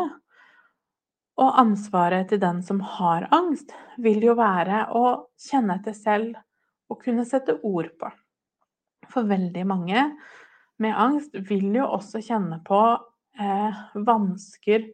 og 1.41 1.59
ansvaret 1.61 2.27
til 2.29 2.41
den 2.41 2.59
som 2.65 2.81
har 2.97 3.27
angst, 3.33 3.71
vil 3.97 4.21
jo 4.25 4.35
være 4.37 4.87
å 4.97 5.05
kjenne 5.41 5.79
etter 5.79 5.95
selv 5.97 6.35
og 6.91 6.99
kunne 7.05 7.25
sette 7.25 7.57
ord 7.65 7.89
på. 7.97 8.11
For 9.11 9.27
veldig 9.27 9.65
mange 9.67 10.05
med 10.81 10.97
angst 10.97 11.35
vil 11.49 11.69
jo 11.75 11.85
også 11.97 12.23
kjenne 12.25 12.61
på 12.65 12.79
eh, 13.39 13.81
vansker 14.07 14.87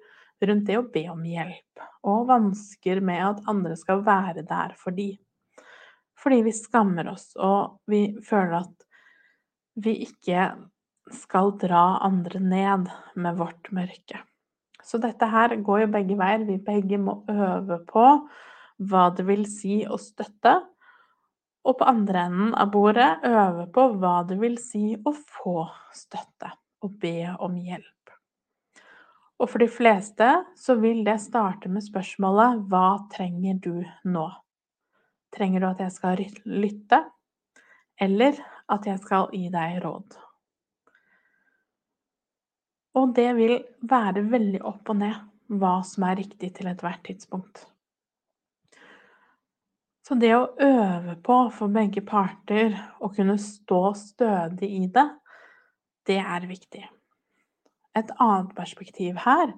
rundt 0.47 0.67
det 0.67 0.77
å 0.77 0.87
be 0.93 1.05
om 1.09 1.23
hjelp, 1.25 1.85
og 2.05 2.27
vansker 2.29 3.01
med 3.01 3.23
at 3.25 3.47
andre 3.49 3.77
skal 3.79 4.03
være 4.05 4.43
der 4.47 4.75
for 4.77 4.95
de. 4.97 5.13
Fordi 6.17 6.41
vi 6.45 6.53
skammer 6.55 7.11
oss, 7.13 7.31
og 7.37 7.79
vi 7.89 8.09
føler 8.25 8.59
at 8.63 8.87
vi 9.77 9.93
ikke 10.07 10.49
skal 11.13 11.53
dra 11.61 11.99
andre 12.05 12.41
ned 12.41 12.89
med 13.15 13.37
vårt 13.37 13.69
mørke. 13.73 14.19
Så 14.83 14.99
dette 15.03 15.27
her 15.29 15.55
går 15.63 15.83
jo 15.83 15.93
begge 15.93 16.17
veier. 16.19 16.45
Vi 16.47 16.57
begge 16.63 16.99
må 17.01 17.19
øve 17.31 17.81
på 17.89 18.05
hva 18.87 19.03
det 19.15 19.25
vil 19.27 19.45
si 19.49 19.81
å 19.87 19.97
støtte. 19.99 20.59
Og 21.67 21.75
på 21.79 21.87
andre 21.89 22.27
enden 22.29 22.53
av 22.55 22.71
bordet 22.71 23.09
øve 23.27 23.67
på 23.75 23.89
hva 23.99 24.21
det 24.27 24.39
vil 24.39 24.55
si 24.61 24.95
å 24.95 25.11
få 25.11 25.67
støtte 25.95 26.53
og 26.85 26.95
be 27.01 27.33
om 27.43 27.57
hjelp. 27.59 27.93
Og 29.37 29.51
for 29.51 29.61
de 29.61 29.67
fleste 29.69 30.29
så 30.57 30.77
vil 30.81 31.03
det 31.05 31.19
starte 31.21 31.69
med 31.69 31.85
spørsmålet 31.85 32.63
hva 32.71 32.87
trenger 33.13 33.59
du 33.61 33.75
nå? 34.09 34.25
Trenger 35.35 35.61
du 35.61 35.67
at 35.69 35.83
jeg 35.83 35.93
skal 35.93 36.23
lytte, 36.47 37.03
eller 38.01 38.39
at 38.71 38.87
jeg 38.87 39.01
skal 39.03 39.27
gi 39.35 39.51
deg 39.53 39.77
råd? 39.83 40.17
Og 42.97 43.13
det 43.13 43.29
vil 43.37 43.59
være 43.85 44.25
veldig 44.25 44.63
opp 44.65 44.89
og 44.89 45.01
ned 45.03 45.57
hva 45.59 45.79
som 45.85 46.07
er 46.07 46.17
riktig 46.23 46.55
til 46.57 46.69
ethvert 46.71 47.03
tidspunkt. 47.05 47.67
Så 50.07 50.15
det 50.15 50.29
å 50.37 50.45
øve 50.63 51.17
på 51.19 51.35
for 51.51 51.73
begge 51.73 51.99
parter 52.07 52.77
å 53.03 53.09
kunne 53.11 53.35
stå 53.43 53.81
stødig 53.99 54.69
i 54.77 54.85
det, 54.87 55.03
det 56.07 56.21
er 56.21 56.47
viktig. 56.47 56.85
Et 57.97 58.13
annet 58.23 58.53
perspektiv 58.55 59.19
her 59.25 59.51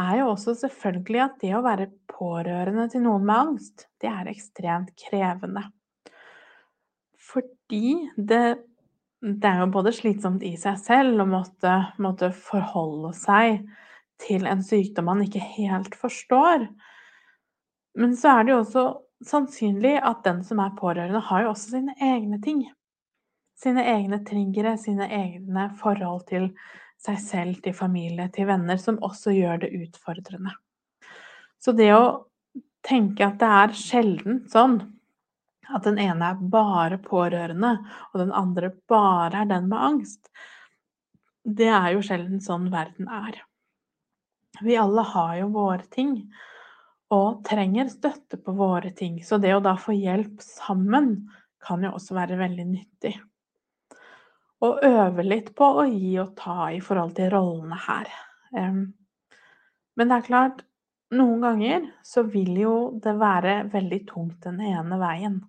er 0.00 0.14
jo 0.22 0.30
også 0.30 0.54
selvfølgelig 0.62 1.20
at 1.26 1.36
det 1.42 1.52
å 1.58 1.64
være 1.66 1.90
pårørende 2.08 2.86
til 2.88 3.04
noen 3.04 3.26
med 3.28 3.36
angst, 3.36 3.84
det 4.00 4.08
er 4.08 4.32
ekstremt 4.32 4.94
krevende. 4.96 5.66
Fordi 7.20 7.98
det 8.16 8.44
det 9.22 9.46
er 9.46 9.60
jo 9.60 9.68
både 9.70 9.92
slitsomt 9.94 10.42
i 10.42 10.56
seg 10.58 10.80
selv 10.82 11.22
å 11.22 11.28
måtte, 11.30 11.70
måtte, 12.02 12.32
forholde 12.34 13.12
seg 13.14 13.60
til 14.22 14.48
en 14.50 14.64
sykdom 14.66 15.06
man 15.06 15.22
ikke 15.22 15.42
helt 15.52 15.94
forstår. 15.94 16.64
Men 17.94 18.16
så 18.18 18.32
er 18.32 18.48
det 18.48 18.52
jo 18.54 18.58
også 18.64 18.84
sannsynlig 19.26 19.96
at 20.02 20.22
den 20.26 20.42
som 20.46 20.60
er 20.62 20.74
pårørende, 20.78 21.20
har 21.28 21.44
jo 21.44 21.52
også 21.52 21.76
sine 21.76 21.96
egne 22.00 22.40
ting. 22.42 22.64
Sine 23.58 23.84
egne 23.86 24.22
triggere, 24.26 24.76
sine 24.80 25.06
egne 25.12 25.68
forhold 25.78 26.26
til 26.30 26.50
seg 27.02 27.18
selv, 27.22 27.60
til 27.62 27.74
familie, 27.74 28.28
til 28.34 28.48
venner, 28.50 28.78
som 28.78 29.00
også 29.02 29.34
gjør 29.34 29.64
det 29.64 29.72
utfordrende. 29.78 30.54
Så 31.62 31.74
det 31.78 31.92
å 31.94 32.26
tenke 32.82 33.26
at 33.26 33.38
det 33.38 33.50
er 33.62 33.76
sjelden 33.78 34.42
sånn 34.50 34.80
at 35.72 35.86
den 35.86 35.98
ene 36.02 36.32
er 36.32 36.40
bare 36.52 36.98
pårørende, 37.02 37.76
og 38.12 38.20
den 38.20 38.32
andre 38.34 38.72
bare 38.90 39.44
er 39.44 39.50
den 39.50 39.68
med 39.70 39.78
angst. 39.78 40.32
Det 41.42 41.70
er 41.70 41.92
jo 41.94 42.02
sjelden 42.04 42.42
sånn 42.42 42.68
verden 42.72 43.08
er. 43.10 43.38
Vi 44.62 44.76
alle 44.78 45.04
har 45.14 45.36
jo 45.40 45.52
våre 45.54 45.86
ting, 45.90 46.16
og 47.12 47.42
trenger 47.44 47.90
støtte 47.92 48.38
på 48.40 48.54
våre 48.56 48.92
ting. 48.96 49.20
Så 49.24 49.38
det 49.42 49.52
å 49.54 49.62
da 49.64 49.76
få 49.80 49.94
hjelp 49.96 50.40
sammen 50.44 51.14
kan 51.62 51.84
jo 51.84 51.92
også 51.98 52.16
være 52.16 52.40
veldig 52.40 52.66
nyttig. 52.70 53.12
Og 54.62 54.82
øve 54.86 55.24
litt 55.26 55.52
på 55.58 55.68
å 55.82 55.86
gi 55.90 56.16
og 56.22 56.34
ta 56.38 56.70
i 56.72 56.80
forhold 56.82 57.16
til 57.18 57.32
rollene 57.34 57.78
her. 57.86 58.10
Men 58.52 60.08
det 60.08 60.18
er 60.18 60.26
klart, 60.28 60.60
noen 61.12 61.42
ganger 61.44 61.88
så 62.06 62.24
vil 62.24 62.54
jo 62.62 62.76
det 63.02 63.16
være 63.20 63.62
veldig 63.72 64.04
tungt 64.08 64.46
den 64.46 64.62
ene 64.72 65.00
veien 65.02 65.42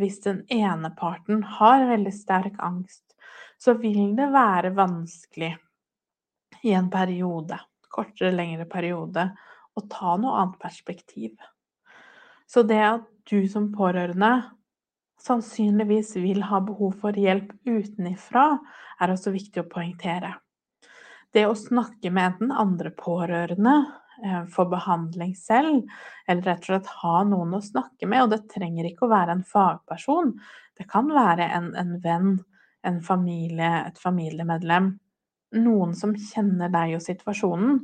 hvis 0.00 0.20
den 0.20 0.42
ene 0.50 0.90
parten 0.96 1.42
har 1.58 1.86
veldig 1.86 2.12
sterk 2.14 2.58
angst, 2.58 3.14
så 3.58 3.76
vil 3.78 4.16
det 4.16 4.26
være 4.34 4.74
vanskelig 4.74 5.54
i 6.64 6.72
en 6.74 6.90
periode, 6.90 7.58
kortere 7.92 8.32
lengre 8.34 8.66
periode, 8.70 9.28
å 9.74 9.84
ta 9.90 10.14
noe 10.20 10.38
annet 10.40 10.60
perspektiv. 10.62 11.34
Så 12.46 12.62
det 12.66 12.82
at 12.84 13.08
du 13.30 13.48
som 13.48 13.70
pårørende 13.74 14.32
sannsynligvis 15.24 16.14
vil 16.20 16.42
ha 16.50 16.60
behov 16.64 16.98
for 17.00 17.16
hjelp 17.16 17.54
utenifra, 17.64 18.58
er 19.00 19.12
også 19.14 19.32
viktig 19.34 19.62
å 19.62 19.68
poengtere. 19.70 20.34
Det 21.34 21.46
å 21.48 21.56
snakke 21.58 22.12
med 22.14 22.34
enten 22.34 22.52
andre 22.54 22.92
pårørende 22.94 23.78
Eh, 24.22 24.44
få 24.46 24.64
behandling 24.64 25.34
selv, 25.36 25.82
eller 26.28 26.42
rett 26.42 26.62
og 26.62 26.68
slett 26.68 26.90
ha 27.02 27.22
noen 27.26 27.56
å 27.56 27.62
snakke 27.62 28.06
med. 28.06 28.24
Og 28.24 28.30
det 28.30 28.44
trenger 28.52 28.86
ikke 28.88 29.08
å 29.08 29.12
være 29.12 29.34
en 29.34 29.46
fagperson. 29.48 30.36
Det 30.78 30.86
kan 30.90 31.10
være 31.10 31.48
en, 31.56 31.72
en 31.78 31.96
venn, 32.02 32.36
en 32.86 33.00
familie, 33.02 33.72
et 33.88 33.98
familiemedlem. 33.98 34.92
Noen 35.58 35.94
som 35.98 36.14
kjenner 36.14 36.70
deg 36.70 36.96
og 36.96 37.02
situasjonen, 37.02 37.82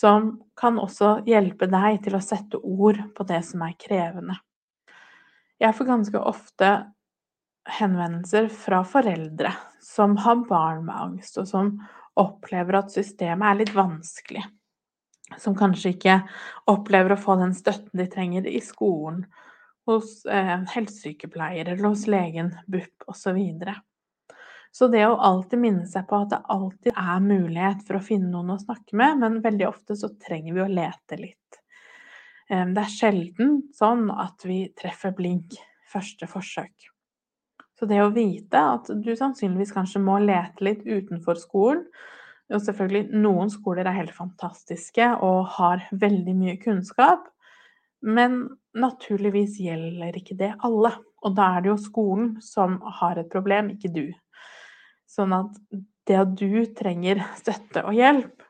som 0.00 0.30
kan 0.56 0.78
også 0.80 1.18
hjelpe 1.28 1.68
deg 1.70 2.00
til 2.04 2.16
å 2.16 2.22
sette 2.24 2.60
ord 2.60 3.00
på 3.16 3.26
det 3.28 3.42
som 3.48 3.64
er 3.66 3.76
krevende. 3.80 4.38
Jeg 5.60 5.76
får 5.76 5.90
ganske 5.90 6.22
ofte 6.24 6.70
henvendelser 7.70 8.48
fra 8.48 8.80
foreldre 8.88 9.52
som 9.84 10.16
har 10.24 10.40
barn 10.48 10.86
med 10.86 10.96
angst, 10.96 11.36
og 11.36 11.48
som 11.48 11.74
opplever 12.20 12.80
at 12.80 12.94
systemet 12.94 13.50
er 13.50 13.60
litt 13.60 13.76
vanskelig 13.76 14.46
som 15.38 15.56
kanskje 15.56 15.94
ikke 15.94 16.16
opplever 16.70 17.14
å 17.14 17.20
få 17.20 17.36
den 17.40 17.54
støtten 17.56 18.00
de 18.00 18.06
trenger 18.10 18.48
i 18.48 18.60
skolen, 18.64 19.24
hos 19.88 20.20
eh, 20.26 20.56
helsesykepleier 20.74 21.72
eller 21.72 21.88
hos 21.88 22.06
legen, 22.10 22.52
BUP 22.70 23.06
osv. 23.06 23.20
Så, 23.20 23.32
videre. 23.34 23.74
Så 24.72 24.86
det 24.88 25.02
å 25.06 25.16
alltid 25.18 25.58
minne 25.62 25.86
seg 25.90 26.06
på 26.08 26.20
at 26.22 26.30
det 26.30 26.42
alltid 26.54 26.94
er 26.94 27.24
mulighet 27.24 27.82
for 27.86 27.98
å 27.98 28.04
finne 28.04 28.30
noen 28.30 28.54
å 28.54 28.60
snakke 28.60 28.96
med, 28.98 29.18
men 29.22 29.40
veldig 29.42 29.66
ofte 29.68 29.96
så 29.98 30.12
trenger 30.22 30.54
vi 30.54 30.62
å 30.62 30.70
lete 30.70 31.18
litt. 31.18 31.58
Eh, 32.50 32.66
det 32.70 32.84
er 32.84 32.94
sjelden 32.94 33.58
sånn 33.74 34.08
at 34.14 34.46
vi 34.46 34.62
treffer 34.78 35.14
blink 35.16 35.58
første 35.90 36.28
forsøk. 36.30 36.90
Så 37.78 37.88
det 37.88 37.98
å 38.04 38.12
vite 38.12 38.60
at 38.76 38.90
du 38.92 39.12
sannsynligvis 39.16 39.72
kanskje 39.74 40.02
må 40.04 40.18
lete 40.22 40.64
litt 40.66 40.82
utenfor 40.84 41.38
skolen, 41.40 41.86
og 42.50 42.62
selvfølgelig, 42.64 43.14
noen 43.14 43.50
skoler 43.52 43.86
er 43.86 43.94
helt 44.00 44.14
fantastiske 44.14 45.06
og 45.22 45.52
har 45.54 45.84
veldig 45.94 46.32
mye 46.34 46.56
kunnskap. 46.58 47.28
Men 48.02 48.40
naturligvis 48.74 49.60
gjelder 49.62 50.16
ikke 50.18 50.34
det 50.40 50.48
alle. 50.66 50.90
Og 51.22 51.36
da 51.36 51.50
er 51.54 51.62
det 51.62 51.70
jo 51.70 51.76
skolen 51.78 52.32
som 52.42 52.78
har 52.98 53.20
et 53.20 53.30
problem, 53.30 53.70
ikke 53.76 53.92
du. 53.94 54.04
Sånn 55.10 55.34
at 55.34 55.58
det 56.06 56.18
at 56.20 56.32
du 56.38 56.62
trenger 56.78 57.22
støtte 57.38 57.82
og 57.86 57.96
hjelp, 57.98 58.46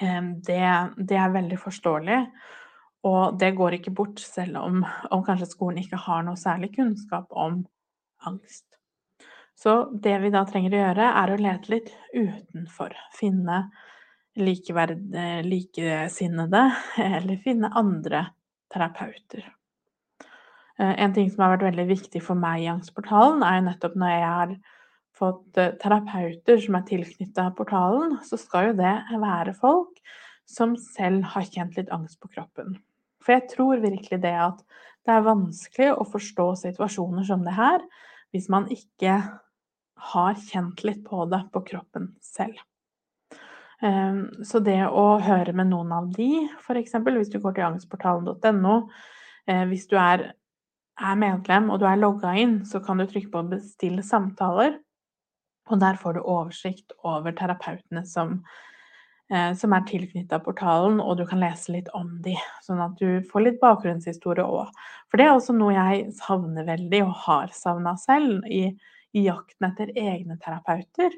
det, 0.00 0.62
det 0.96 1.18
er 1.20 1.34
veldig 1.34 1.58
forståelig. 1.60 2.20
Og 3.08 3.36
det 3.40 3.54
går 3.56 3.78
ikke 3.78 3.92
bort 3.96 4.20
selv 4.20 4.60
om, 4.60 4.82
om 5.12 5.22
kanskje 5.24 5.48
skolen 5.50 5.80
ikke 5.82 6.00
har 6.00 6.24
noe 6.26 6.40
særlig 6.40 6.74
kunnskap 6.74 7.30
om 7.32 7.62
angst. 8.28 8.66
Så 9.60 9.90
det 9.92 10.16
vi 10.22 10.32
da 10.32 10.42
trenger 10.48 10.74
å 10.74 10.82
gjøre, 10.82 11.06
er 11.20 11.32
å 11.32 11.38
lete 11.40 11.72
litt 11.72 11.88
utenfor. 12.14 12.94
Finne 13.16 13.62
likeverd, 14.40 15.00
likesinnede, 15.44 16.62
eller 17.02 17.40
finne 17.44 17.72
andre 17.76 18.26
terapeuter. 18.72 19.48
Eh, 20.80 20.94
en 21.04 21.12
ting 21.16 21.28
som 21.32 21.44
har 21.44 21.56
vært 21.56 21.70
veldig 21.72 21.88
viktig 21.90 22.22
for 22.24 22.40
meg 22.40 22.64
i 22.64 22.70
Angstportalen, 22.72 23.44
er 23.44 23.58
jo 23.58 23.66
nettopp 23.68 23.98
når 24.00 24.14
jeg 24.14 24.28
har 24.28 24.54
fått 25.20 25.60
eh, 25.60 25.74
terapeuter 25.80 26.60
som 26.64 26.78
er 26.78 26.86
tilknytta 26.88 27.50
portalen, 27.58 28.18
så 28.26 28.38
skal 28.40 28.70
jo 28.70 28.78
det 28.80 28.94
være 29.22 29.54
folk 29.58 30.00
som 30.50 30.74
selv 30.80 31.28
har 31.34 31.46
kjent 31.46 31.76
litt 31.78 31.92
angst 31.94 32.18
på 32.22 32.32
kroppen. 32.32 32.78
For 33.20 33.36
jeg 33.36 33.50
tror 33.52 33.82
virkelig 33.84 34.22
det 34.22 34.34
at 34.34 34.64
det 35.06 35.14
er 35.14 35.28
vanskelig 35.28 35.92
å 35.94 36.08
forstå 36.08 36.48
situasjoner 36.64 37.26
som 37.28 37.44
det 37.46 37.54
her 37.56 37.84
hvis 38.34 38.48
man 38.52 38.66
ikke 38.72 39.20
har 40.10 40.42
kjent 40.48 40.82
litt 40.86 41.04
på 41.06 41.24
det 41.30 41.42
på 41.52 41.62
kroppen 41.66 42.12
selv. 42.24 42.58
Ehm, 43.84 44.44
så 44.44 44.60
det 44.64 44.80
å 44.86 45.06
høre 45.24 45.54
med 45.56 45.70
noen 45.70 45.92
av 45.96 46.10
de, 46.14 46.46
f.eks. 46.60 46.96
hvis 47.06 47.32
du 47.32 47.40
går 47.40 47.56
til 47.56 47.66
angstportalen.no, 47.70 48.76
eh, 49.48 49.64
hvis 49.70 49.88
du 49.90 49.96
er, 50.00 50.30
er, 51.00 51.16
medlem 51.20 51.70
og 51.72 51.80
du 51.80 51.88
er 51.88 52.00
logga 52.00 52.34
inn, 52.36 52.60
så 52.68 52.82
kan 52.84 53.00
du 53.00 53.06
trykke 53.08 53.32
på 53.32 53.44
'bestill 53.50 54.00
samtaler', 54.04 54.78
og 55.70 55.80
der 55.82 55.98
får 56.00 56.16
du 56.16 56.20
oversikt 56.24 56.94
over 57.06 57.34
terapeutene 57.36 58.02
som, 58.06 58.40
eh, 59.32 59.52
som 59.58 59.74
er 59.76 59.86
tilknytta 59.88 60.40
portalen, 60.44 61.00
og 61.00 61.18
du 61.18 61.26
kan 61.26 61.42
lese 61.42 61.74
litt 61.74 61.90
om 61.96 62.16
de, 62.24 62.36
sånn 62.66 62.82
at 62.84 62.96
du 63.00 63.20
får 63.30 63.46
litt 63.46 63.60
bakgrunnshistorie 63.62 64.46
òg. 64.46 64.72
For 65.10 65.20
det 65.20 65.28
er 65.28 65.36
også 65.36 65.56
noe 65.56 65.76
jeg 65.76 66.10
savner 66.18 66.66
veldig, 66.68 67.04
og 67.06 67.14
har 67.26 67.54
savna 67.56 67.96
selv, 68.00 68.42
i, 68.46 68.66
i 69.14 69.26
jakten 69.26 69.70
etter 69.70 69.94
egne 69.98 70.38
terapeuter 70.42 71.14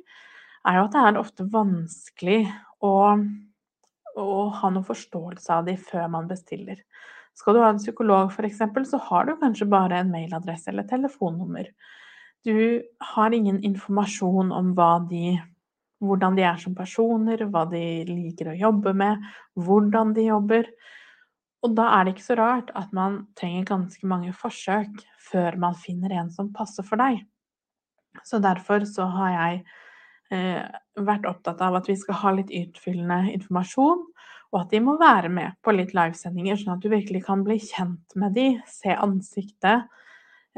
er 0.68 0.78
jo 0.78 0.84
at 0.86 0.94
det 0.94 1.00
er 1.02 1.18
ofte 1.20 1.46
vanskelig 1.50 2.42
å, 2.84 2.94
å 4.14 4.28
ha 4.58 4.70
noen 4.70 4.86
forståelse 4.86 5.56
av 5.56 5.66
de 5.66 5.74
før 5.80 6.06
man 6.12 6.28
bestiller. 6.30 6.78
Skal 7.38 7.56
du 7.56 7.62
ha 7.62 7.70
en 7.72 7.80
psykolog 7.80 8.30
f.eks., 8.30 8.60
så 8.90 9.00
har 9.08 9.26
du 9.26 9.34
kanskje 9.40 9.68
bare 9.70 10.02
en 10.02 10.12
mailadresse 10.12 10.70
eller 10.70 10.86
telefonnummer. 10.88 11.70
Du 12.44 12.82
har 13.14 13.34
ingen 13.34 13.60
informasjon 13.62 14.50
om 14.52 14.72
de, 15.08 15.36
hvordan 16.02 16.36
de 16.36 16.42
er 16.42 16.58
som 16.58 16.74
personer, 16.74 17.44
hva 17.46 17.64
de 17.70 18.02
liker 18.08 18.50
å 18.50 18.58
jobbe 18.58 18.92
med, 18.92 19.22
hvordan 19.54 20.14
de 20.16 20.26
jobber. 20.26 20.66
Og 21.62 21.76
da 21.78 21.86
er 21.94 22.04
det 22.04 22.16
ikke 22.16 22.26
så 22.26 22.38
rart 22.40 22.72
at 22.74 22.90
man 22.92 23.28
trenger 23.38 23.68
ganske 23.68 24.06
mange 24.10 24.32
forsøk 24.34 25.04
før 25.30 25.56
man 25.62 25.78
finner 25.78 26.10
en 26.18 26.32
som 26.34 26.50
passer 26.52 26.82
for 26.82 26.98
deg. 26.98 27.22
Så 28.26 28.42
derfor 28.42 28.82
så 28.90 29.06
har 29.08 29.30
jeg 29.36 29.62
Eh, 30.32 30.64
vært 30.96 31.26
opptatt 31.28 31.60
av 31.60 31.74
at 31.76 31.88
vi 31.90 31.96
skal 31.98 32.16
ha 32.22 32.30
litt 32.32 32.52
utfyllende 32.56 33.34
informasjon, 33.34 34.04
og 34.52 34.58
at 34.62 34.70
de 34.72 34.80
må 34.84 34.94
være 35.00 35.28
med 35.32 35.58
på 35.64 35.74
litt 35.76 35.92
livesendinger, 35.96 36.56
sånn 36.60 36.76
at 36.76 36.84
du 36.84 36.88
virkelig 36.92 37.24
kan 37.26 37.42
bli 37.44 37.58
kjent 37.60 38.16
med 38.16 38.32
de, 38.36 38.46
se 38.68 38.94
ansiktet. 38.96 39.90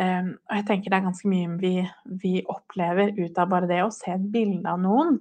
Eh, 0.01 0.27
og 0.27 0.59
jeg 0.59 0.67
tenker 0.69 0.91
det 0.91 0.99
er 0.99 1.07
ganske 1.07 1.31
mye 1.31 1.55
vi, 1.61 1.75
vi 2.23 2.35
opplever 2.51 3.15
ut 3.19 3.39
av 3.39 3.51
bare 3.53 3.71
det 3.71 3.81
å 3.85 3.93
se 3.95 4.11
et 4.15 4.29
bilde 4.35 4.71
av 4.71 4.83
noen. 4.83 5.21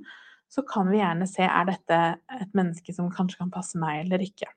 Så 0.50 0.66
kan 0.70 0.90
vi 0.90 1.00
gjerne 1.00 1.28
se 1.30 1.46
er 1.46 1.70
dette 1.70 2.02
et 2.40 2.52
menneske 2.58 2.94
som 2.94 3.12
kanskje 3.14 3.42
kan 3.42 3.54
passe 3.54 3.80
meg 3.82 4.04
eller 4.04 4.26
ikke. 4.26 4.50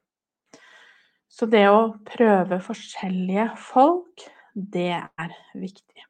Så 1.29 1.49
det 1.53 1.67
å 1.69 1.97
prøve 2.07 2.61
forskjellige 2.65 3.51
folk, 3.61 4.25
det 4.55 4.93
er 4.97 5.33
viktig. 5.57 6.05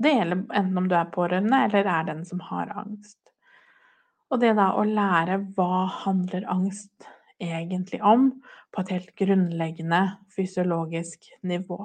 Det 0.00 0.12
gjelder 0.14 0.44
enten 0.56 0.78
om 0.80 0.86
du 0.88 0.94
er 0.96 1.10
pårørende 1.12 1.64
eller 1.66 1.88
er 1.92 2.06
den 2.08 2.22
som 2.28 2.40
har 2.46 2.70
angst. 2.78 3.18
Og 4.30 4.38
det 4.40 4.54
da 4.58 4.70
å 4.78 4.84
lære 4.86 5.40
hva 5.56 5.86
handler 6.04 6.46
angst 6.50 7.08
egentlig 7.42 7.98
om, 8.06 8.30
på 8.70 8.84
et 8.84 8.92
helt 8.94 9.10
grunnleggende 9.18 10.02
fysiologisk 10.30 11.26
nivå. 11.42 11.82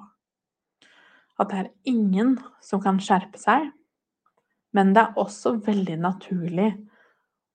At 1.41 1.51
det 1.51 1.61
er 1.61 1.71
ingen 1.91 2.37
som 2.63 2.81
kan 2.83 2.99
skjerpe 3.03 3.39
seg, 3.39 3.71
men 4.75 4.93
det 4.95 5.03
er 5.03 5.19
også 5.19 5.55
veldig 5.63 5.97
naturlig 6.03 6.69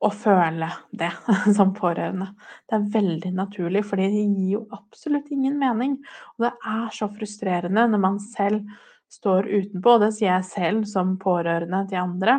å 0.01 0.09
føle 0.13 0.69
det 0.97 1.11
som 1.57 1.75
pårørende. 1.77 2.31
Det 2.69 2.77
er 2.77 2.93
veldig 2.95 3.33
naturlig, 3.37 3.85
for 3.89 4.01
det 4.01 4.09
gir 4.13 4.55
jo 4.55 4.63
absolutt 4.73 5.29
ingen 5.35 5.59
mening. 5.61 5.99
Og 6.37 6.47
det 6.47 6.55
er 6.57 6.87
så 6.97 7.11
frustrerende 7.13 7.85
når 7.93 8.03
man 8.07 8.21
selv 8.23 8.65
står 9.11 9.49
utenpå, 9.51 9.97
og 9.97 10.07
det 10.07 10.13
sier 10.17 10.37
jeg 10.37 10.49
selv 10.49 10.87
som 10.89 11.17
pårørende 11.21 11.83
til 11.91 12.01
andre, 12.01 12.37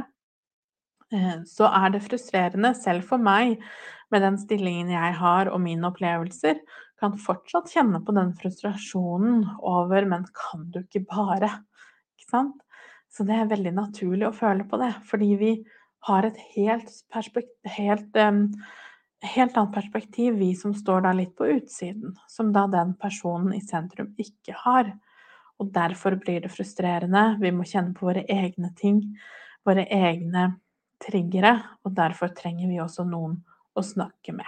eh, 1.11 1.41
så 1.47 1.67
er 1.67 1.91
det 1.93 2.05
frustrerende, 2.05 2.71
selv 2.79 3.03
for 3.09 3.21
meg, 3.21 3.59
med 4.11 4.23
den 4.25 4.37
stillingen 4.39 4.89
jeg 4.91 5.17
har 5.19 5.51
og 5.51 5.61
mine 5.63 5.87
opplevelser, 5.87 6.57
kan 7.01 7.17
fortsatt 7.19 7.71
kjenne 7.73 8.01
på 8.05 8.13
den 8.15 8.31
frustrasjonen 8.37 9.43
over 9.57 10.05
'men 10.05 10.25
kan 10.37 10.69
du 10.71 10.79
ikke 10.83 11.05
bare?' 11.09 11.63
Ikke 12.15 12.29
sant? 12.29 12.61
Så 13.09 13.25
det 13.27 13.35
er 13.35 13.49
veldig 13.49 13.73
naturlig 13.75 14.27
å 14.27 14.35
føle 14.35 14.63
på 14.63 14.77
det, 14.79 14.93
fordi 15.09 15.35
vi 15.35 15.65
har 16.07 16.25
et 16.25 16.37
helt, 16.55 16.89
helt, 17.65 18.15
helt 19.21 19.57
annet 19.57 19.73
perspektiv, 19.73 20.37
vi 20.39 20.53
som 20.55 20.73
står 20.73 21.01
da 21.01 21.11
litt 21.13 21.35
på 21.35 21.49
utsiden, 21.57 22.15
som 22.27 22.53
da 22.53 22.67
den 22.67 22.95
personen 23.01 23.53
i 23.53 23.59
sentrum 23.59 24.13
ikke 24.17 24.55
har. 24.63 24.93
Og 25.59 25.73
derfor 25.73 26.15
blir 26.15 26.41
det 26.41 26.53
frustrerende. 26.53 27.37
Vi 27.41 27.51
må 27.51 27.67
kjenne 27.67 27.93
på 27.93 28.07
våre 28.07 28.23
egne 28.25 28.71
ting, 28.79 29.03
våre 29.65 29.85
egne 29.85 30.55
triggere, 31.01 31.53
og 31.85 31.93
derfor 31.97 32.31
trenger 32.37 32.69
vi 32.69 32.79
også 32.81 33.05
noen 33.05 33.43
å 33.75 33.83
snakke 33.85 34.33
med. 34.33 34.47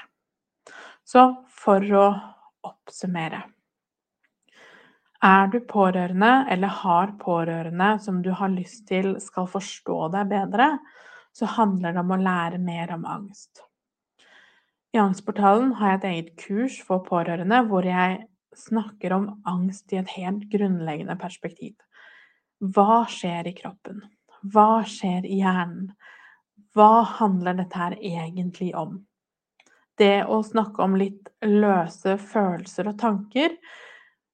Så 1.06 1.28
for 1.52 1.84
å 2.00 2.08
oppsummere 2.64 3.44
Er 5.24 5.48
du 5.48 5.60
pårørende 5.60 6.32
eller 6.52 6.68
har 6.84 7.14
pårørende 7.20 8.00
som 8.04 8.22
du 8.24 8.32
har 8.32 8.52
lyst 8.52 8.88
til 8.88 9.16
skal 9.24 9.48
forstå 9.48 10.10
deg 10.16 10.32
bedre, 10.34 10.68
så 11.34 11.46
handler 11.46 11.94
det 11.94 12.04
om 12.04 12.12
å 12.12 12.20
lære 12.20 12.60
mer 12.62 12.92
om 12.94 13.06
angst. 13.06 13.64
I 14.94 15.00
Angstportalen 15.02 15.72
har 15.80 15.94
jeg 15.94 16.00
et 16.00 16.10
eget 16.10 16.34
kurs 16.38 16.76
for 16.86 17.02
pårørende 17.08 17.64
hvor 17.70 17.88
jeg 17.88 18.20
snakker 18.56 19.16
om 19.16 19.30
angst 19.50 19.94
i 19.94 19.98
et 20.02 20.12
helt 20.14 20.44
grunnleggende 20.52 21.16
perspektiv. 21.18 21.74
Hva 22.60 23.04
skjer 23.10 23.50
i 23.50 23.56
kroppen? 23.58 24.04
Hva 24.54 24.84
skjer 24.88 25.26
i 25.26 25.40
hjernen? 25.40 25.90
Hva 26.76 27.04
handler 27.18 27.58
dette 27.58 27.80
her 27.80 27.96
egentlig 27.98 28.74
om? 28.78 29.02
Det 30.00 30.26
å 30.26 30.42
snakke 30.46 30.82
om 30.84 30.96
litt 30.98 31.30
løse 31.46 32.18
følelser 32.18 32.90
og 32.90 33.00
tanker, 33.02 33.58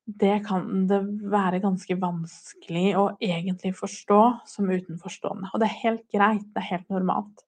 det 0.09 0.39
kan 0.47 0.87
det 0.89 1.01
være 1.29 1.59
ganske 1.61 1.95
vanskelig 1.99 2.87
å 2.97 3.05
egentlig 3.21 3.75
forstå 3.77 4.21
som 4.49 4.69
utenforstående. 4.71 5.51
Og 5.53 5.61
det 5.61 5.67
er 5.69 5.81
helt 5.83 6.05
greit, 6.09 6.47
det 6.55 6.63
er 6.63 6.71
helt 6.71 6.89
normalt. 6.89 7.43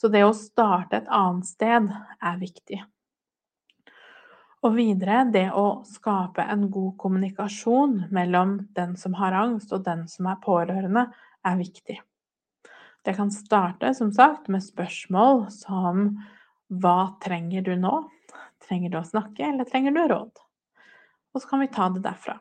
Så 0.00 0.10
det 0.12 0.24
å 0.24 0.36
starte 0.36 1.00
et 1.00 1.12
annet 1.12 1.48
sted 1.48 1.88
er 1.92 2.40
viktig. 2.40 2.80
Og 4.60 4.74
videre 4.76 5.22
det 5.32 5.46
å 5.56 5.80
skape 5.88 6.44
en 6.52 6.66
god 6.72 6.98
kommunikasjon 7.00 7.96
mellom 8.12 8.58
den 8.76 8.92
som 9.00 9.16
har 9.16 9.36
angst 9.36 9.72
og 9.72 9.86
den 9.86 10.04
som 10.08 10.28
er 10.28 10.40
pårørende, 10.44 11.06
er 11.48 11.56
viktig. 11.56 11.96
Det 13.00 13.14
kan 13.16 13.32
starte, 13.32 13.94
som 13.96 14.10
sagt, 14.12 14.50
med 14.52 14.60
spørsmål 14.60 15.46
som 15.54 16.18
Hva 16.70 17.18
trenger 17.24 17.62
du 17.66 17.74
nå? 17.74 17.96
Trenger 18.62 18.92
du 18.92 19.00
å 19.00 19.06
snakke, 19.06 19.42
eller 19.42 19.66
trenger 19.66 19.96
du 19.96 20.04
råd? 20.12 20.30
Og 21.34 21.42
så 21.42 21.48
kan 21.50 21.62
vi 21.64 21.70
ta 21.74 21.88
det 21.90 22.04
derfra. 22.04 22.36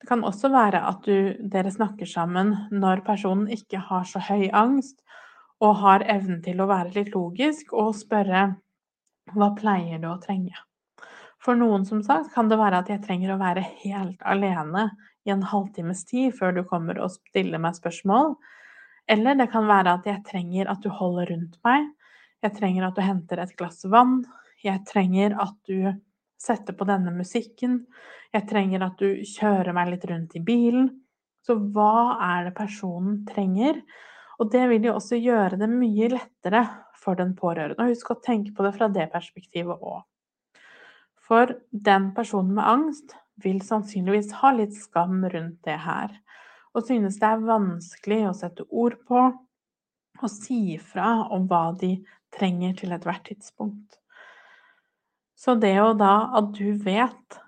Det 0.00 0.08
kan 0.10 0.24
også 0.26 0.50
være 0.52 0.80
at 0.88 1.06
du, 1.06 1.36
dere 1.40 1.70
snakker 1.72 2.08
sammen 2.10 2.52
når 2.74 3.04
personen 3.06 3.46
ikke 3.52 3.80
har 3.86 4.04
så 4.10 4.20
høy 4.26 4.48
angst, 4.50 4.98
og 5.62 5.78
har 5.80 6.04
evnen 6.10 6.42
til 6.44 6.60
å 6.60 6.68
være 6.68 6.92
litt 6.98 7.14
logisk 7.14 7.70
og 7.72 7.94
spørre 7.96 8.48
Hva 9.32 9.48
pleier 9.56 10.02
du 10.02 10.10
å 10.10 10.18
trenge? 10.20 10.58
For 11.42 11.56
noen, 11.56 11.86
som 11.86 12.02
sagt, 12.02 12.32
kan 12.34 12.50
det 12.50 12.58
være 12.58 12.82
at 12.82 12.90
jeg 12.90 13.04
trenger 13.06 13.32
å 13.32 13.40
være 13.40 13.62
helt 13.84 14.20
alene 14.26 14.88
i 15.26 15.32
en 15.32 15.44
halvtimes 15.46 16.04
tid 16.10 16.34
før 16.36 16.58
du 16.58 16.62
kommer 16.66 16.98
og 17.02 17.14
stiller 17.14 17.62
meg 17.62 17.78
spørsmål. 17.78 18.34
Eller 19.06 19.38
det 19.38 19.48
kan 19.52 19.68
være 19.70 19.96
at 20.00 20.06
jeg 20.10 20.24
trenger 20.26 20.70
at 20.70 20.82
du 20.82 20.90
holder 20.90 21.30
rundt 21.30 21.58
meg. 21.66 21.86
Jeg 22.44 22.56
trenger 22.58 22.88
at 22.88 22.96
du 22.96 23.02
henter 23.04 23.42
et 23.42 23.54
glass 23.58 23.84
vann. 23.90 24.20
Jeg 24.64 24.84
trenger 24.88 25.36
at 25.42 25.56
du 25.68 25.92
setter 26.40 26.76
på 26.76 26.86
denne 26.88 27.12
musikken. 27.16 27.80
Jeg 28.34 28.48
trenger 28.50 28.84
at 28.86 29.00
du 29.00 29.22
kjører 29.26 29.72
meg 29.76 29.94
litt 29.94 30.04
rundt 30.10 30.36
i 30.36 30.44
bilen. 30.44 30.90
Så 31.46 31.56
hva 31.56 32.18
er 32.22 32.48
det 32.48 32.56
personen 32.58 33.22
trenger? 33.28 33.80
Og 34.42 34.50
det 34.52 34.66
vil 34.68 34.88
jo 34.88 34.96
også 34.98 35.18
gjøre 35.20 35.58
det 35.60 35.68
mye 35.70 36.10
lettere 36.12 36.64
for 37.00 37.18
den 37.18 37.32
pårørende. 37.38 37.78
Og 37.80 37.94
husk 37.94 38.12
å 38.12 38.20
tenke 38.20 38.52
på 38.56 38.66
det 38.66 38.74
fra 38.76 38.90
det 38.92 39.08
perspektivet 39.12 39.80
òg. 39.80 40.02
For 41.26 41.56
den 41.70 42.12
personen 42.14 42.54
med 42.54 42.66
angst 42.68 43.16
vil 43.42 43.58
sannsynligvis 43.64 44.34
ha 44.40 44.52
litt 44.54 44.76
skam 44.76 45.24
rundt 45.24 45.58
det 45.66 45.78
her, 45.82 46.12
og 46.76 46.86
synes 46.86 47.18
det 47.20 47.28
er 47.28 47.48
vanskelig 47.48 48.20
å 48.28 48.36
sette 48.36 48.66
ord 48.68 48.98
på 49.08 49.24
og 50.16 50.30
si 50.32 50.78
fra 50.80 51.26
om 51.34 51.44
hva 51.50 51.70
de 51.80 51.96
trenger 52.36 52.76
til 52.78 52.94
ethvert 52.96 53.24
tidspunkt. 53.28 53.98
Så 55.36 55.56
det 55.60 55.74
jo 55.76 55.92
da 55.98 56.30
at 56.38 56.52
du 56.56 56.72
vet 56.80 57.40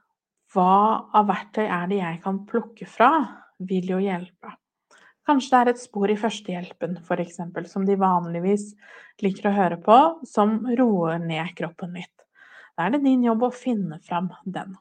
hva 0.52 1.08
av 1.16 1.28
verktøy 1.28 1.66
er 1.66 1.90
det 1.90 2.00
jeg 2.00 2.22
kan 2.24 2.42
plukke 2.48 2.88
fra, 2.88 3.10
vil 3.58 3.92
jo 3.94 4.00
hjelpe. 4.00 4.54
Kanskje 5.28 5.52
det 5.52 5.58
er 5.60 5.70
et 5.74 5.80
spor 5.82 6.08
i 6.08 6.16
førstehjelpen, 6.16 7.00
f.eks., 7.04 7.40
som 7.68 7.84
de 7.84 7.98
vanligvis 8.00 8.70
liker 9.20 9.50
å 9.50 9.56
høre 9.56 9.76
på, 9.84 9.96
som 10.24 10.62
roer 10.78 11.18
ned 11.20 11.52
kroppen 11.58 11.92
litt. 11.98 12.14
Da 12.76 12.86
er 12.86 12.94
det 12.94 13.02
din 13.04 13.26
jobb 13.26 13.44
å 13.44 13.52
finne 13.52 13.98
fram 14.06 14.30
den. 14.46 14.76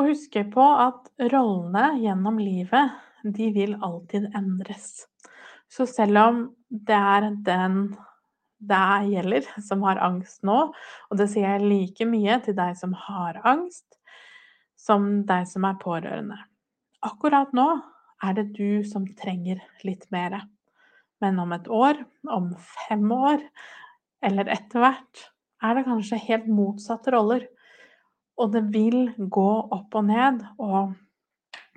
Og 0.00 0.12
huske 0.14 0.46
på 0.48 0.64
at 0.64 1.10
rollene 1.32 1.90
gjennom 2.00 2.38
livet, 2.40 2.96
de 3.20 3.50
vil 3.52 3.74
alltid 3.84 4.30
endres. 4.38 5.04
Så 5.68 5.84
selv 5.84 6.22
om 6.22 6.38
det 6.70 6.96
er 6.96 7.28
den 7.44 7.82
det 8.60 9.08
gjelder, 9.08 9.46
som 9.64 9.82
har 9.86 10.00
angst 10.04 10.44
nå, 10.46 10.58
og 11.08 11.18
det 11.18 11.30
sier 11.32 11.56
jeg 11.56 11.66
like 11.66 12.06
mye 12.08 12.36
til 12.44 12.56
deg 12.58 12.76
som 12.78 12.92
har 13.06 13.40
angst, 13.48 13.86
som 14.80 15.24
deg 15.28 15.48
som 15.48 15.66
er 15.68 15.80
pårørende. 15.80 16.38
Akkurat 17.04 17.52
nå 17.56 17.68
er 18.24 18.36
det 18.36 18.50
du 18.56 18.84
som 18.84 19.06
trenger 19.16 19.62
litt 19.86 20.06
mer. 20.12 20.42
Men 21.20 21.40
om 21.40 21.52
et 21.56 21.68
år, 21.68 22.00
om 22.28 22.50
fem 22.86 23.04
år, 23.12 23.44
eller 24.24 24.52
etter 24.52 24.84
hvert, 24.84 25.24
er 25.64 25.76
det 25.76 25.86
kanskje 25.88 26.20
helt 26.28 26.48
motsatte 26.48 27.12
roller. 27.12 27.46
Og 28.40 28.52
det 28.54 28.66
vil 28.72 29.10
gå 29.16 29.50
opp 29.76 29.96
og 29.96 30.06
ned, 30.08 30.40
og 30.60 30.94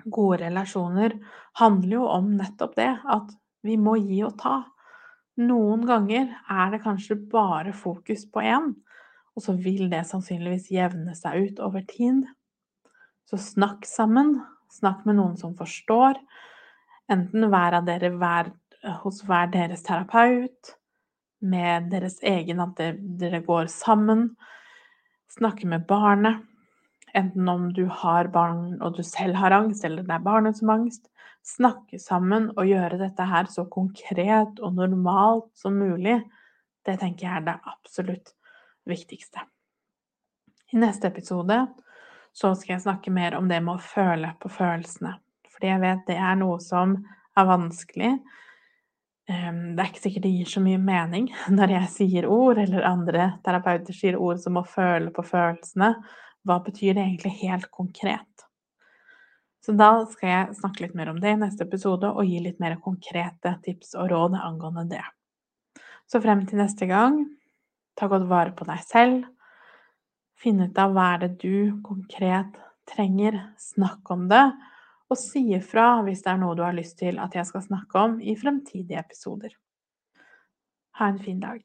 gode 0.04 0.42
relasjoner 0.44 1.16
handler 1.60 1.98
jo 1.98 2.06
om 2.12 2.30
nettopp 2.38 2.76
det, 2.76 2.92
at 3.04 3.32
vi 3.64 3.76
må 3.80 3.96
gi 4.00 4.20
og 4.24 4.36
ta. 4.40 4.60
Noen 5.40 5.82
ganger 5.86 6.30
er 6.50 6.72
det 6.72 6.82
kanskje 6.84 7.16
bare 7.30 7.72
fokus 7.74 8.22
på 8.30 8.44
én, 8.46 8.72
og 9.34 9.42
så 9.42 9.56
vil 9.58 9.88
det 9.90 10.04
sannsynligvis 10.06 10.70
jevne 10.70 11.14
seg 11.18 11.48
ut 11.48 11.62
over 11.64 11.82
tid. 11.90 12.22
Så 13.26 13.40
snakk 13.40 13.88
sammen, 13.88 14.36
Snakk 14.74 15.04
med 15.06 15.18
noen 15.20 15.36
som 15.38 15.54
forstår. 15.54 16.18
Enten 17.12 17.46
hver 17.52 17.76
av 17.78 17.86
dere 17.86 18.10
hver, 18.18 18.50
hos 19.04 19.22
hver 19.26 19.52
deres 19.52 19.84
terapeut, 19.86 20.74
med 21.44 21.90
deres 21.92 22.18
egen 22.24 22.62
at 22.64 22.80
dere 23.20 23.42
går 23.44 23.68
sammen. 23.70 24.32
Snakke 25.30 25.68
med 25.70 25.86
barnet. 25.86 26.42
Enten 27.14 27.48
om 27.48 27.68
du 27.72 27.84
har 27.86 28.28
barn 28.34 28.80
og 28.82 28.96
du 28.96 29.02
selv 29.06 29.38
har 29.38 29.54
angst, 29.54 29.84
eller 29.86 30.02
det 30.02 30.16
er 30.16 30.24
barnet 30.24 30.58
som 30.58 30.72
har 30.72 30.82
angst. 30.82 31.06
Snakke 31.44 32.00
sammen 32.00 32.48
og 32.56 32.66
gjøre 32.66 32.98
dette 32.98 33.26
her 33.28 33.46
så 33.52 33.66
konkret 33.70 34.58
og 34.58 34.78
normalt 34.78 35.50
som 35.58 35.76
mulig. 35.78 36.18
Det 36.84 36.98
tenker 37.00 37.28
jeg 37.28 37.36
er 37.38 37.46
det 37.46 37.58
absolutt 37.70 38.34
viktigste. 38.88 39.44
I 40.72 40.80
neste 40.82 41.06
episode 41.08 41.58
så 42.34 42.50
skal 42.58 42.74
jeg 42.74 42.86
snakke 42.88 43.12
mer 43.14 43.36
om 43.38 43.46
det 43.48 43.60
med 43.62 43.76
å 43.76 43.84
føle 43.92 44.32
på 44.42 44.50
følelsene. 44.50 45.14
Fordi 45.54 45.70
jeg 45.70 45.82
vet 45.84 46.08
det 46.08 46.16
er 46.18 46.40
noe 46.40 46.58
som 46.62 46.96
er 47.38 47.46
vanskelig. 47.46 48.10
Ehm, 49.30 49.76
det 49.76 49.84
er 49.84 49.92
ikke 49.92 50.02
sikkert 50.02 50.26
det 50.26 50.32
gir 50.34 50.50
så 50.50 50.62
mye 50.64 50.80
mening 50.82 51.30
når 51.58 51.76
jeg 51.78 51.92
sier 51.94 52.28
ord, 52.28 52.58
eller 52.60 52.88
andre 52.88 53.30
terapeuter 53.46 53.96
sier 53.96 54.18
ord 54.18 54.42
som 54.42 54.58
å 54.60 54.66
føle 54.66 55.14
på 55.14 55.24
følelsene. 55.28 55.94
Hva 56.44 56.60
betyr 56.64 56.94
det 56.96 57.04
egentlig 57.04 57.32
helt 57.40 57.70
konkret? 57.72 58.28
Så 59.64 59.72
da 59.72 60.04
skal 60.12 60.28
jeg 60.28 60.56
snakke 60.58 60.84
litt 60.84 60.96
mer 60.98 61.08
om 61.08 61.20
det 61.22 61.30
i 61.32 61.40
neste 61.40 61.64
episode, 61.64 62.10
og 62.12 62.28
gi 62.28 62.42
litt 62.44 62.58
mer 62.60 62.76
konkrete 62.84 63.54
tips 63.64 63.94
og 63.96 64.10
råd 64.12 64.36
angående 64.36 64.84
det. 64.90 65.04
Så 66.04 66.20
frem 66.20 66.42
til 66.44 66.60
neste 66.60 66.84
gang, 66.90 67.22
ta 67.96 68.10
godt 68.12 68.28
vare 68.28 68.52
på 68.52 68.66
deg 68.68 68.82
selv. 68.84 69.24
Finn 70.36 70.60
ut 70.60 70.78
av 70.78 70.92
hva 70.92 71.14
er 71.14 71.24
det 71.24 71.30
du 71.40 71.80
konkret 71.86 72.58
trenger. 72.90 73.38
Snakk 73.56 74.12
om 74.12 74.26
det, 74.28 74.44
og 75.08 75.20
si 75.20 75.46
ifra 75.56 76.02
hvis 76.04 76.20
det 76.26 76.34
er 76.34 76.42
noe 76.42 76.58
du 76.58 76.64
har 76.66 76.76
lyst 76.76 76.98
til 77.00 77.20
at 77.22 77.36
jeg 77.36 77.48
skal 77.48 77.64
snakke 77.64 78.04
om 78.04 78.18
i 78.20 78.36
fremtidige 78.36 79.00
episoder. 79.00 79.56
Ha 81.00 81.08
en 81.08 81.22
fin 81.24 81.40
dag. 81.40 81.64